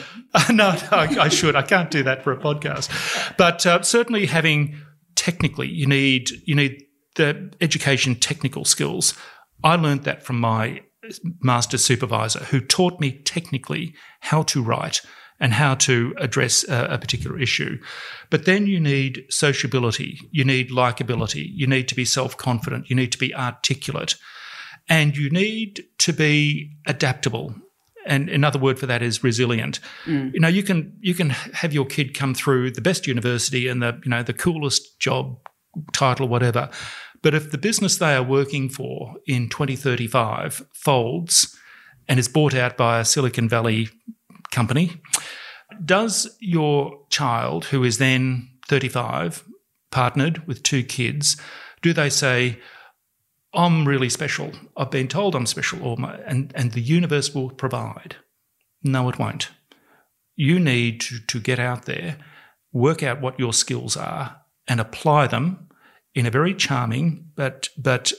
[0.50, 1.56] No, no I, I, should.
[1.56, 2.90] I can't do that for a podcast.
[3.38, 4.76] But uh, certainly having
[5.14, 6.84] technically, you need you need
[7.16, 9.14] the education technical skills.
[9.64, 10.82] I learned that from my
[11.40, 15.00] master supervisor who taught me technically how to write
[15.40, 17.78] and how to address a, a, particular issue.
[18.30, 22.96] But then you need sociability, you need likability, you need to be self confident, you
[22.96, 24.16] need to be articulate,
[24.88, 27.54] and you need to be adaptable.
[28.06, 29.80] And another word for that is resilient.
[30.06, 30.32] Mm.
[30.32, 33.82] You know, you can you can have your kid come through the best university and
[33.82, 35.38] the you know the coolest job
[35.92, 36.70] title, whatever.
[37.22, 41.56] But if the business they are working for in 2035 folds
[42.08, 43.88] and is bought out by a Silicon Valley
[44.58, 45.00] company.
[45.84, 46.78] Does your
[47.10, 49.44] child, who is then 35,
[49.92, 51.36] partnered with two kids,
[51.80, 52.58] do they say,
[53.54, 54.50] I'm really special.
[54.76, 58.16] I've been told I'm special, or my, and, and the universe will provide.
[58.82, 59.50] No, it won't.
[60.34, 62.16] You need to, to get out there,
[62.72, 65.68] work out what your skills are, and apply them
[66.14, 68.12] in a very charming but, but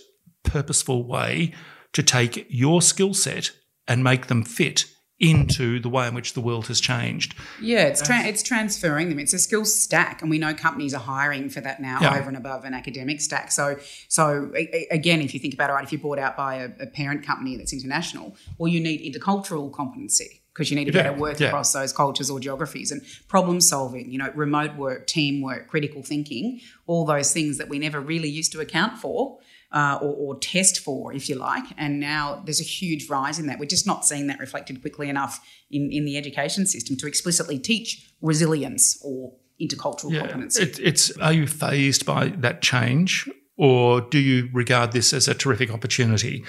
[0.43, 1.53] purposeful way
[1.91, 3.51] to take your skill set
[3.89, 4.85] and make them fit
[5.19, 7.35] into the way in which the world has changed.
[7.61, 9.19] Yeah, it's tra- it's transferring them.
[9.19, 12.17] It's a skill stack, and we know companies are hiring for that now, yeah.
[12.17, 13.51] over and above an academic stack.
[13.51, 14.51] So, so
[14.89, 17.25] again, if you think about it, right, if you're bought out by a, a parent
[17.25, 21.21] company that's international, well, you need intercultural competency because you need to be able to
[21.21, 21.47] work yeah.
[21.47, 26.59] across those cultures or geographies and problem solving, you know, remote work, teamwork, critical thinking,
[26.85, 29.39] all those things that we never really used to account for
[29.71, 31.65] uh, or, or, test for, if you like.
[31.77, 33.59] And now there's a huge rise in that.
[33.59, 35.39] We're just not seeing that reflected quickly enough
[35.69, 40.63] in, in the education system to explicitly teach resilience or intercultural yeah, competency.
[40.63, 45.33] It, it's are you phased by that change, or do you regard this as a
[45.33, 46.43] terrific opportunity?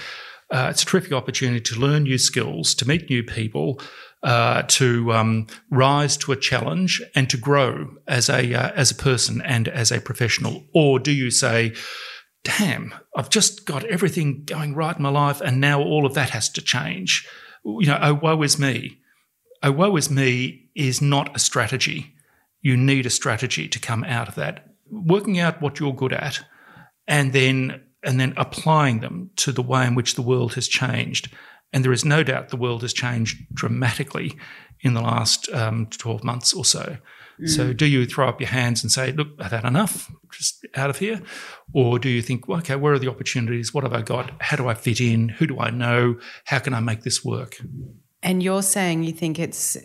[0.50, 3.80] Uh, it's a terrific opportunity to learn new skills, to meet new people,
[4.22, 8.94] uh, to um, rise to a challenge, and to grow as a uh, as a
[8.94, 10.64] person and as a professional.
[10.72, 11.74] Or do you say?
[12.44, 16.30] Damn, I've just got everything going right in my life, and now all of that
[16.30, 17.28] has to change.
[17.64, 18.98] You know, oh, woe is me.
[19.62, 22.14] Oh, woe is me is not a strategy.
[22.62, 24.66] You need a strategy to come out of that.
[24.90, 26.40] Working out what you're good at
[27.06, 31.30] and then and then applying them to the way in which the world has changed.
[31.72, 34.38] And there is no doubt the world has changed dramatically
[34.80, 36.96] in the last um, 12 months or so.
[37.40, 37.48] Mm.
[37.48, 40.90] So, do you throw up your hands and say, Look, I've had enough, just out
[40.90, 41.22] of here?
[41.72, 43.72] Or do you think, well, okay, where are the opportunities?
[43.72, 44.30] What have I got?
[44.40, 45.28] How do I fit in?
[45.28, 46.18] Who do I know?
[46.44, 47.60] How can I make this work?
[48.22, 49.76] And you're saying you think it's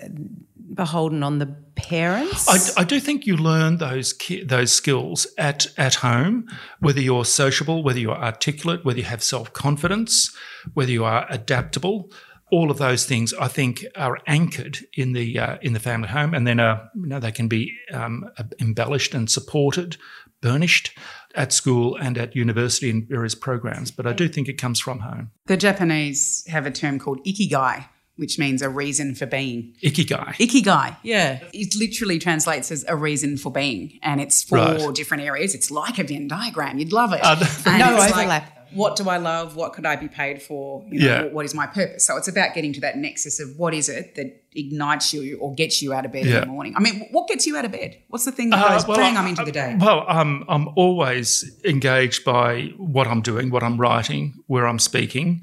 [0.73, 2.75] beholden on the parents?
[2.77, 4.13] I, I do think you learn those
[4.45, 6.47] those skills at at home,
[6.79, 10.35] whether you're sociable, whether you're articulate, whether you have self confidence,
[10.73, 12.11] whether you are adaptable.
[12.51, 16.33] All of those things, I think, are anchored in the uh, in the family home,
[16.33, 18.29] and then uh, you know they can be um,
[18.59, 19.97] embellished and supported,
[20.41, 20.95] burnished
[21.33, 23.91] at school and at university in various programs.
[23.91, 25.31] But I do think it comes from home.
[25.47, 27.85] The Japanese have a term called ikigai,
[28.15, 29.75] which means a reason for being.
[29.83, 30.35] Ikigai.
[30.35, 31.43] Ikigai, yeah.
[31.53, 33.99] It literally translates as a reason for being.
[34.01, 34.95] And it's four right.
[34.95, 35.53] different areas.
[35.53, 36.77] It's like a Venn diagram.
[36.77, 37.21] You'd love it.
[37.23, 37.35] Uh,
[37.77, 38.27] no overlap.
[38.27, 38.43] Like,
[38.73, 39.55] what do I love?
[39.55, 40.83] What could I be paid for?
[40.89, 41.23] You know, yeah.
[41.25, 42.05] what is my purpose?
[42.05, 45.53] So it's about getting to that nexus of what is it that ignites you or
[45.53, 46.35] gets you out of bed yeah.
[46.35, 46.73] in the morning.
[46.75, 48.01] I mean, what gets you out of bed?
[48.07, 49.77] What's the thing that goes, uh, well, bang, I'm into the day?
[49.79, 55.41] Well, I'm, I'm always engaged by what I'm doing, what I'm writing, where I'm speaking,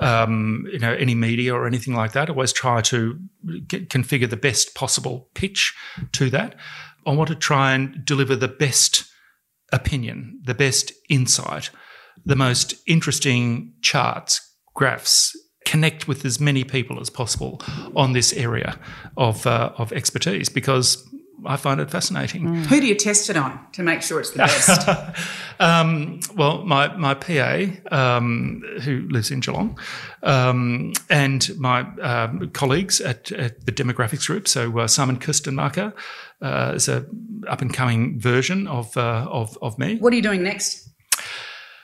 [0.00, 2.28] um, you know, any media or anything like that.
[2.28, 3.18] I always try to
[3.66, 5.74] get, configure the best possible pitch
[6.12, 6.54] to that.
[7.04, 9.04] I want to try and deliver the best
[9.72, 11.70] opinion, the best insight
[12.24, 14.40] the most interesting charts,
[14.74, 17.60] graphs, connect with as many people as possible
[17.94, 18.78] on this area
[19.16, 21.08] of, uh, of expertise because
[21.44, 22.44] I find it fascinating.
[22.44, 22.66] Mm.
[22.66, 24.88] Who do you test it on to make sure it's the best?
[25.60, 29.78] um, well, my, my PA, um, who lives in Geelong,
[30.22, 34.46] um, and my um, colleagues at, at, the demographics group.
[34.46, 35.92] So uh, Simon Kuestenmacher
[36.40, 37.06] uh, is a
[37.48, 39.96] up and coming version of, uh, of, of me.
[39.96, 40.91] What are you doing next?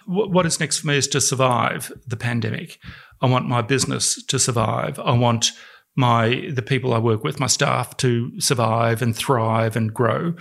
[0.09, 2.79] What is next for me is to survive the pandemic.
[3.21, 4.99] I want my business to survive.
[4.99, 5.53] I want
[5.99, 10.35] my the people I work with, my staff, to survive and thrive and grow.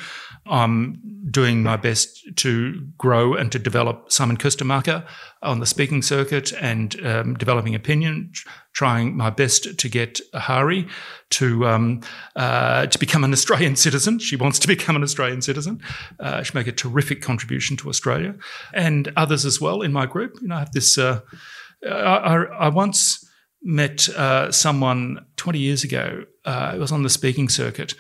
[0.46, 1.02] I'm
[1.32, 5.04] doing my best to grow and to develop Simon Kuestenmacher
[5.42, 8.32] on the speaking circuit and um, developing opinion,
[8.74, 10.88] trying my best to get Hari
[11.32, 12.02] to um,
[12.36, 14.20] uh, to become an Australian citizen.
[14.20, 15.82] She wants to become an Australian citizen.
[16.20, 18.36] Uh, she make a terrific contribution to Australia
[18.76, 20.38] and others as well in my group.
[20.40, 21.00] You know, I have this.
[21.00, 21.22] Uh,
[21.84, 23.27] I, I, once
[23.62, 26.24] met uh, someone 20 years ago.
[26.46, 27.94] Uh, it was on the speaking circuit.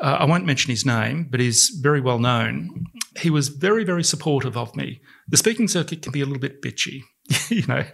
[0.00, 2.86] Uh, I won't mention his name, but he's very well known.
[3.18, 5.02] He was very, very supportive of me.
[5.28, 7.02] The speaking circuit can be a little bit bitchy.
[7.50, 7.84] you know,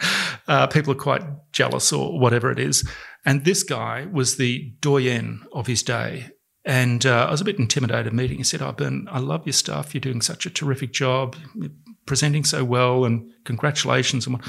[0.46, 2.88] uh, people are quite jealous or whatever it is.
[3.24, 6.28] And this guy was the doyen of his day.
[6.64, 8.38] And uh, I was a bit intimidated meeting.
[8.38, 9.94] He said, Oh, Ben, I love your stuff.
[9.94, 11.70] You're doing such a terrific job, You're
[12.06, 14.26] presenting so well, and congratulations.
[14.26, 14.40] And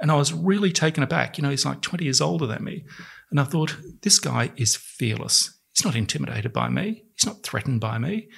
[0.00, 1.36] and I was really taken aback.
[1.36, 2.84] You know, he's like 20 years older than me.
[3.30, 5.58] And I thought, this guy is fearless.
[5.72, 7.04] He's not intimidated by me.
[7.16, 8.28] He's not threatened by me.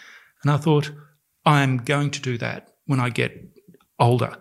[0.42, 0.90] And I thought,
[1.46, 3.32] I'm going to do that when I get
[3.98, 4.36] older.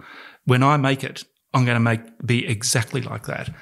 [0.46, 3.54] When I make it, I'm going to make be exactly like that.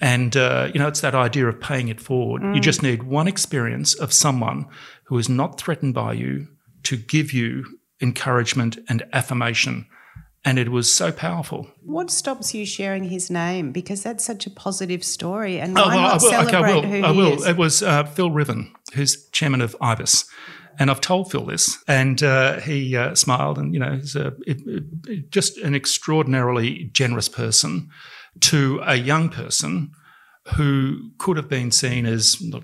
[0.00, 2.42] And uh, you know, it's that idea of paying it forward.
[2.42, 2.54] Mm.
[2.54, 4.66] You just need one experience of someone
[5.04, 6.48] who is not threatened by you
[6.84, 7.64] to give you
[8.02, 9.86] encouragement and affirmation
[10.44, 11.68] and it was so powerful.
[11.82, 13.72] What stops you sharing his name?
[13.72, 16.72] Because that's such a positive story, and why oh, well, not I will, celebrate okay,
[16.72, 17.38] I will, who I will.
[17.38, 17.46] Is?
[17.46, 20.26] It was uh, Phil Ruthven, who's chairman of IBIS.
[20.76, 24.34] And I've told Phil this, and uh, he uh, smiled, and you know, he's a,
[24.44, 24.60] it,
[25.06, 27.90] it, just an extraordinarily generous person
[28.40, 29.92] to a young person
[30.56, 32.60] who could have been seen as know,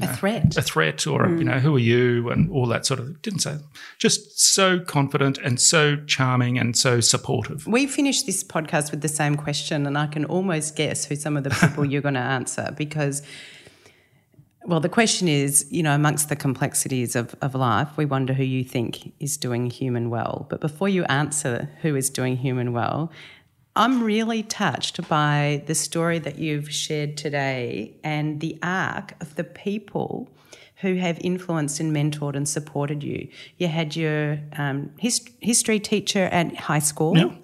[0.00, 1.38] a threat, a threat, or mm.
[1.38, 3.22] you know, who are you, and all that sort of.
[3.22, 3.58] Didn't say.
[3.98, 7.66] Just so confident and so charming and so supportive.
[7.66, 11.36] We finished this podcast with the same question, and I can almost guess who some
[11.36, 13.22] of the people you're going to answer because.
[14.64, 18.44] Well, the question is, you know, amongst the complexities of, of life, we wonder who
[18.44, 20.46] you think is doing human well.
[20.50, 23.10] But before you answer who is doing human well,
[23.74, 29.44] I'm really touched by the story that you've shared today and the arc of the
[29.44, 30.28] people
[30.82, 33.28] who have influenced and mentored and supported you.
[33.56, 37.16] You had your um, hist- history teacher at high school.
[37.16, 37.34] Yeah.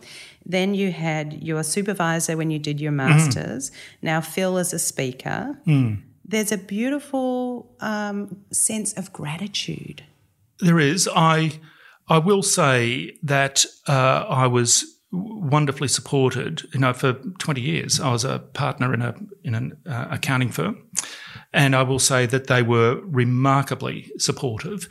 [0.45, 3.09] Then you had your supervisor when you did your mm-hmm.
[3.09, 3.71] masters.
[3.71, 3.75] Mm.
[4.03, 5.59] Now Phil is a speaker.
[5.67, 6.03] Mm.
[6.25, 10.03] There's a beautiful um, sense of gratitude.
[10.61, 11.09] There is.
[11.15, 11.53] I
[12.09, 16.63] I will say that uh, I was wonderfully supported.
[16.73, 20.51] You know, for 20 years, I was a partner in a in an uh, accounting
[20.51, 20.83] firm,
[21.53, 24.89] and I will say that they were remarkably supportive.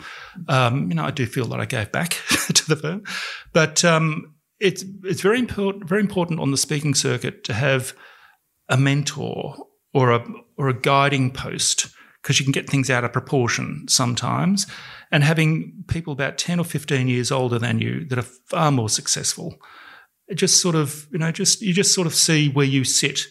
[0.48, 2.10] Um, you know, I do feel that I gave back
[2.54, 3.04] to the firm,
[3.54, 7.94] but um, it's it's very important very important on the speaking circuit to have
[8.70, 9.56] a mentor
[9.94, 10.26] or a
[10.58, 11.88] or a guiding post
[12.22, 14.68] because you can get things out of proportion sometimes
[15.12, 18.90] and having people about 10 or 15 years older than you that are far more
[18.90, 19.58] successful
[20.36, 23.22] just sort of you know just you just sort of see where you sit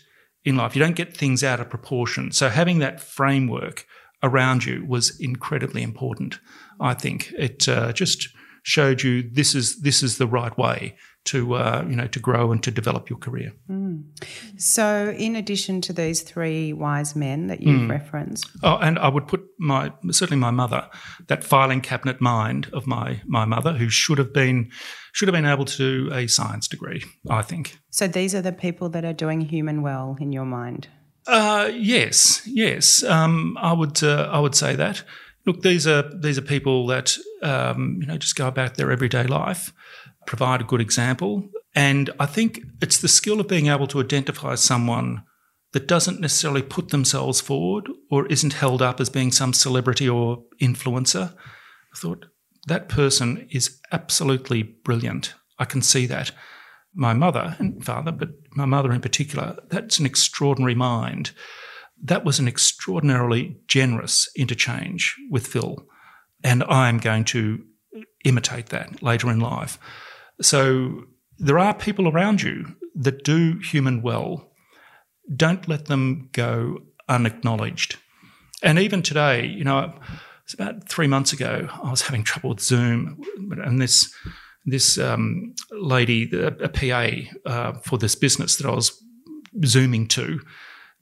[0.44, 0.76] in life.
[0.76, 2.32] You don't get things out of proportion.
[2.32, 3.86] So having that framework
[4.22, 6.38] around you was incredibly important
[6.80, 7.32] i think.
[7.38, 8.28] It uh, just
[8.62, 10.96] showed you this is this is the right way
[11.26, 13.52] to uh, you know to grow and to develop your career.
[13.70, 14.04] Mm.
[14.56, 17.90] So, in addition to these three wise men that you've mm.
[17.90, 20.88] referenced, oh, and I would put my certainly my mother,
[21.28, 24.70] that filing cabinet mind of my my mother, who should have been
[25.12, 27.04] should have been able to do a science degree.
[27.28, 27.78] I think.
[27.90, 30.88] So these are the people that are doing human well in your mind.
[31.26, 33.02] Uh, yes, yes.
[33.02, 35.02] Um, I would uh, I would say that.
[35.44, 39.24] Look, these are these are people that um, you know just go about their everyday
[39.24, 39.72] life
[40.26, 41.48] provide a good example.
[41.74, 45.22] And I think it's the skill of being able to identify someone
[45.72, 50.42] that doesn't necessarily put themselves forward or isn't held up as being some celebrity or
[50.60, 51.34] influencer.
[51.34, 52.26] I thought
[52.66, 55.34] that person is absolutely brilliant.
[55.58, 56.32] I can see that.
[56.94, 61.32] My mother and father, but my mother in particular, that's an extraordinary mind.
[62.02, 65.86] That was an extraordinarily generous interchange with Phil.
[66.42, 67.62] And I'm going to
[68.24, 69.78] imitate that later in life.
[70.40, 71.04] So
[71.38, 74.50] there are people around you that do human well.
[75.34, 76.78] Don't let them go
[77.08, 77.96] unacknowledged.
[78.62, 79.92] And even today, you know,
[80.44, 83.20] it's about three months ago, I was having trouble with Zoom,
[83.64, 84.14] and this
[84.66, 87.10] this um, lady, a, PA
[87.48, 89.00] uh, for this business that I was
[89.64, 90.40] zooming to,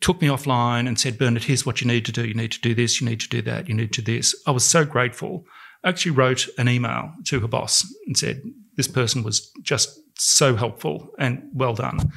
[0.01, 2.27] took me offline and said, Bernard, here's what you need to do.
[2.27, 4.35] You need to do this, you need to do that, you need to do this.
[4.47, 5.47] I was so grateful.
[5.83, 8.43] I actually wrote an email to her boss and said,
[8.77, 12.13] this person was just so helpful and well done.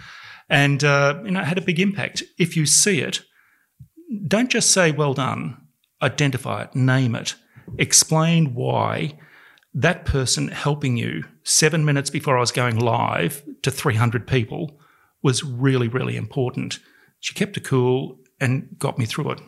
[0.50, 2.24] And, uh, you know, it had a big impact.
[2.38, 3.22] If you see it,
[4.28, 5.58] don't just say well done,
[6.02, 7.36] identify it, name it,
[7.78, 9.18] explain why
[9.74, 14.80] that person helping you seven minutes before I was going live to 300 people
[15.22, 16.80] was really, really important.
[17.20, 19.42] She kept it cool and got me through it.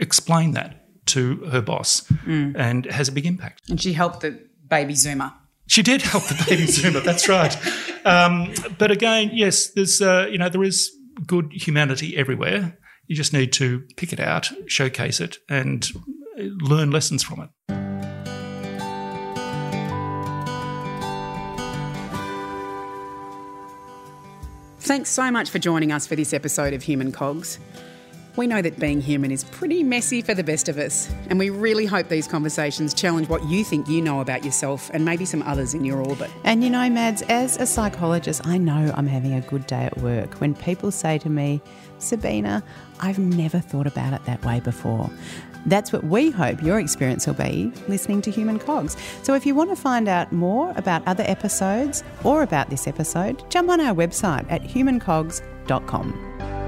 [0.00, 2.54] Explain that to her boss mm.
[2.56, 3.68] and it has a big impact.
[3.68, 5.32] And she helped the baby Zoomer.
[5.66, 7.02] She did help the baby Zoomer.
[7.02, 7.56] That's right.
[8.04, 10.90] Um, but again, yes, there's uh, you know there is
[11.26, 12.78] good humanity everywhere.
[13.06, 15.86] You just need to pick it out, showcase it, and
[16.36, 17.50] learn lessons from it.
[24.80, 27.58] Thanks so much for joining us for this episode of Human Cogs.
[28.34, 31.50] We know that being human is pretty messy for the best of us, and we
[31.50, 35.42] really hope these conversations challenge what you think you know about yourself and maybe some
[35.42, 36.30] others in your orbit.
[36.44, 39.98] And you know, Mads, as a psychologist, I know I'm having a good day at
[39.98, 41.60] work when people say to me,
[41.98, 42.64] Sabina,
[43.00, 45.10] I've never thought about it that way before.
[45.66, 48.96] That's what we hope your experience will be listening to Human Cogs.
[49.22, 53.48] So if you want to find out more about other episodes or about this episode,
[53.50, 56.61] jump on our website at humancogs.com.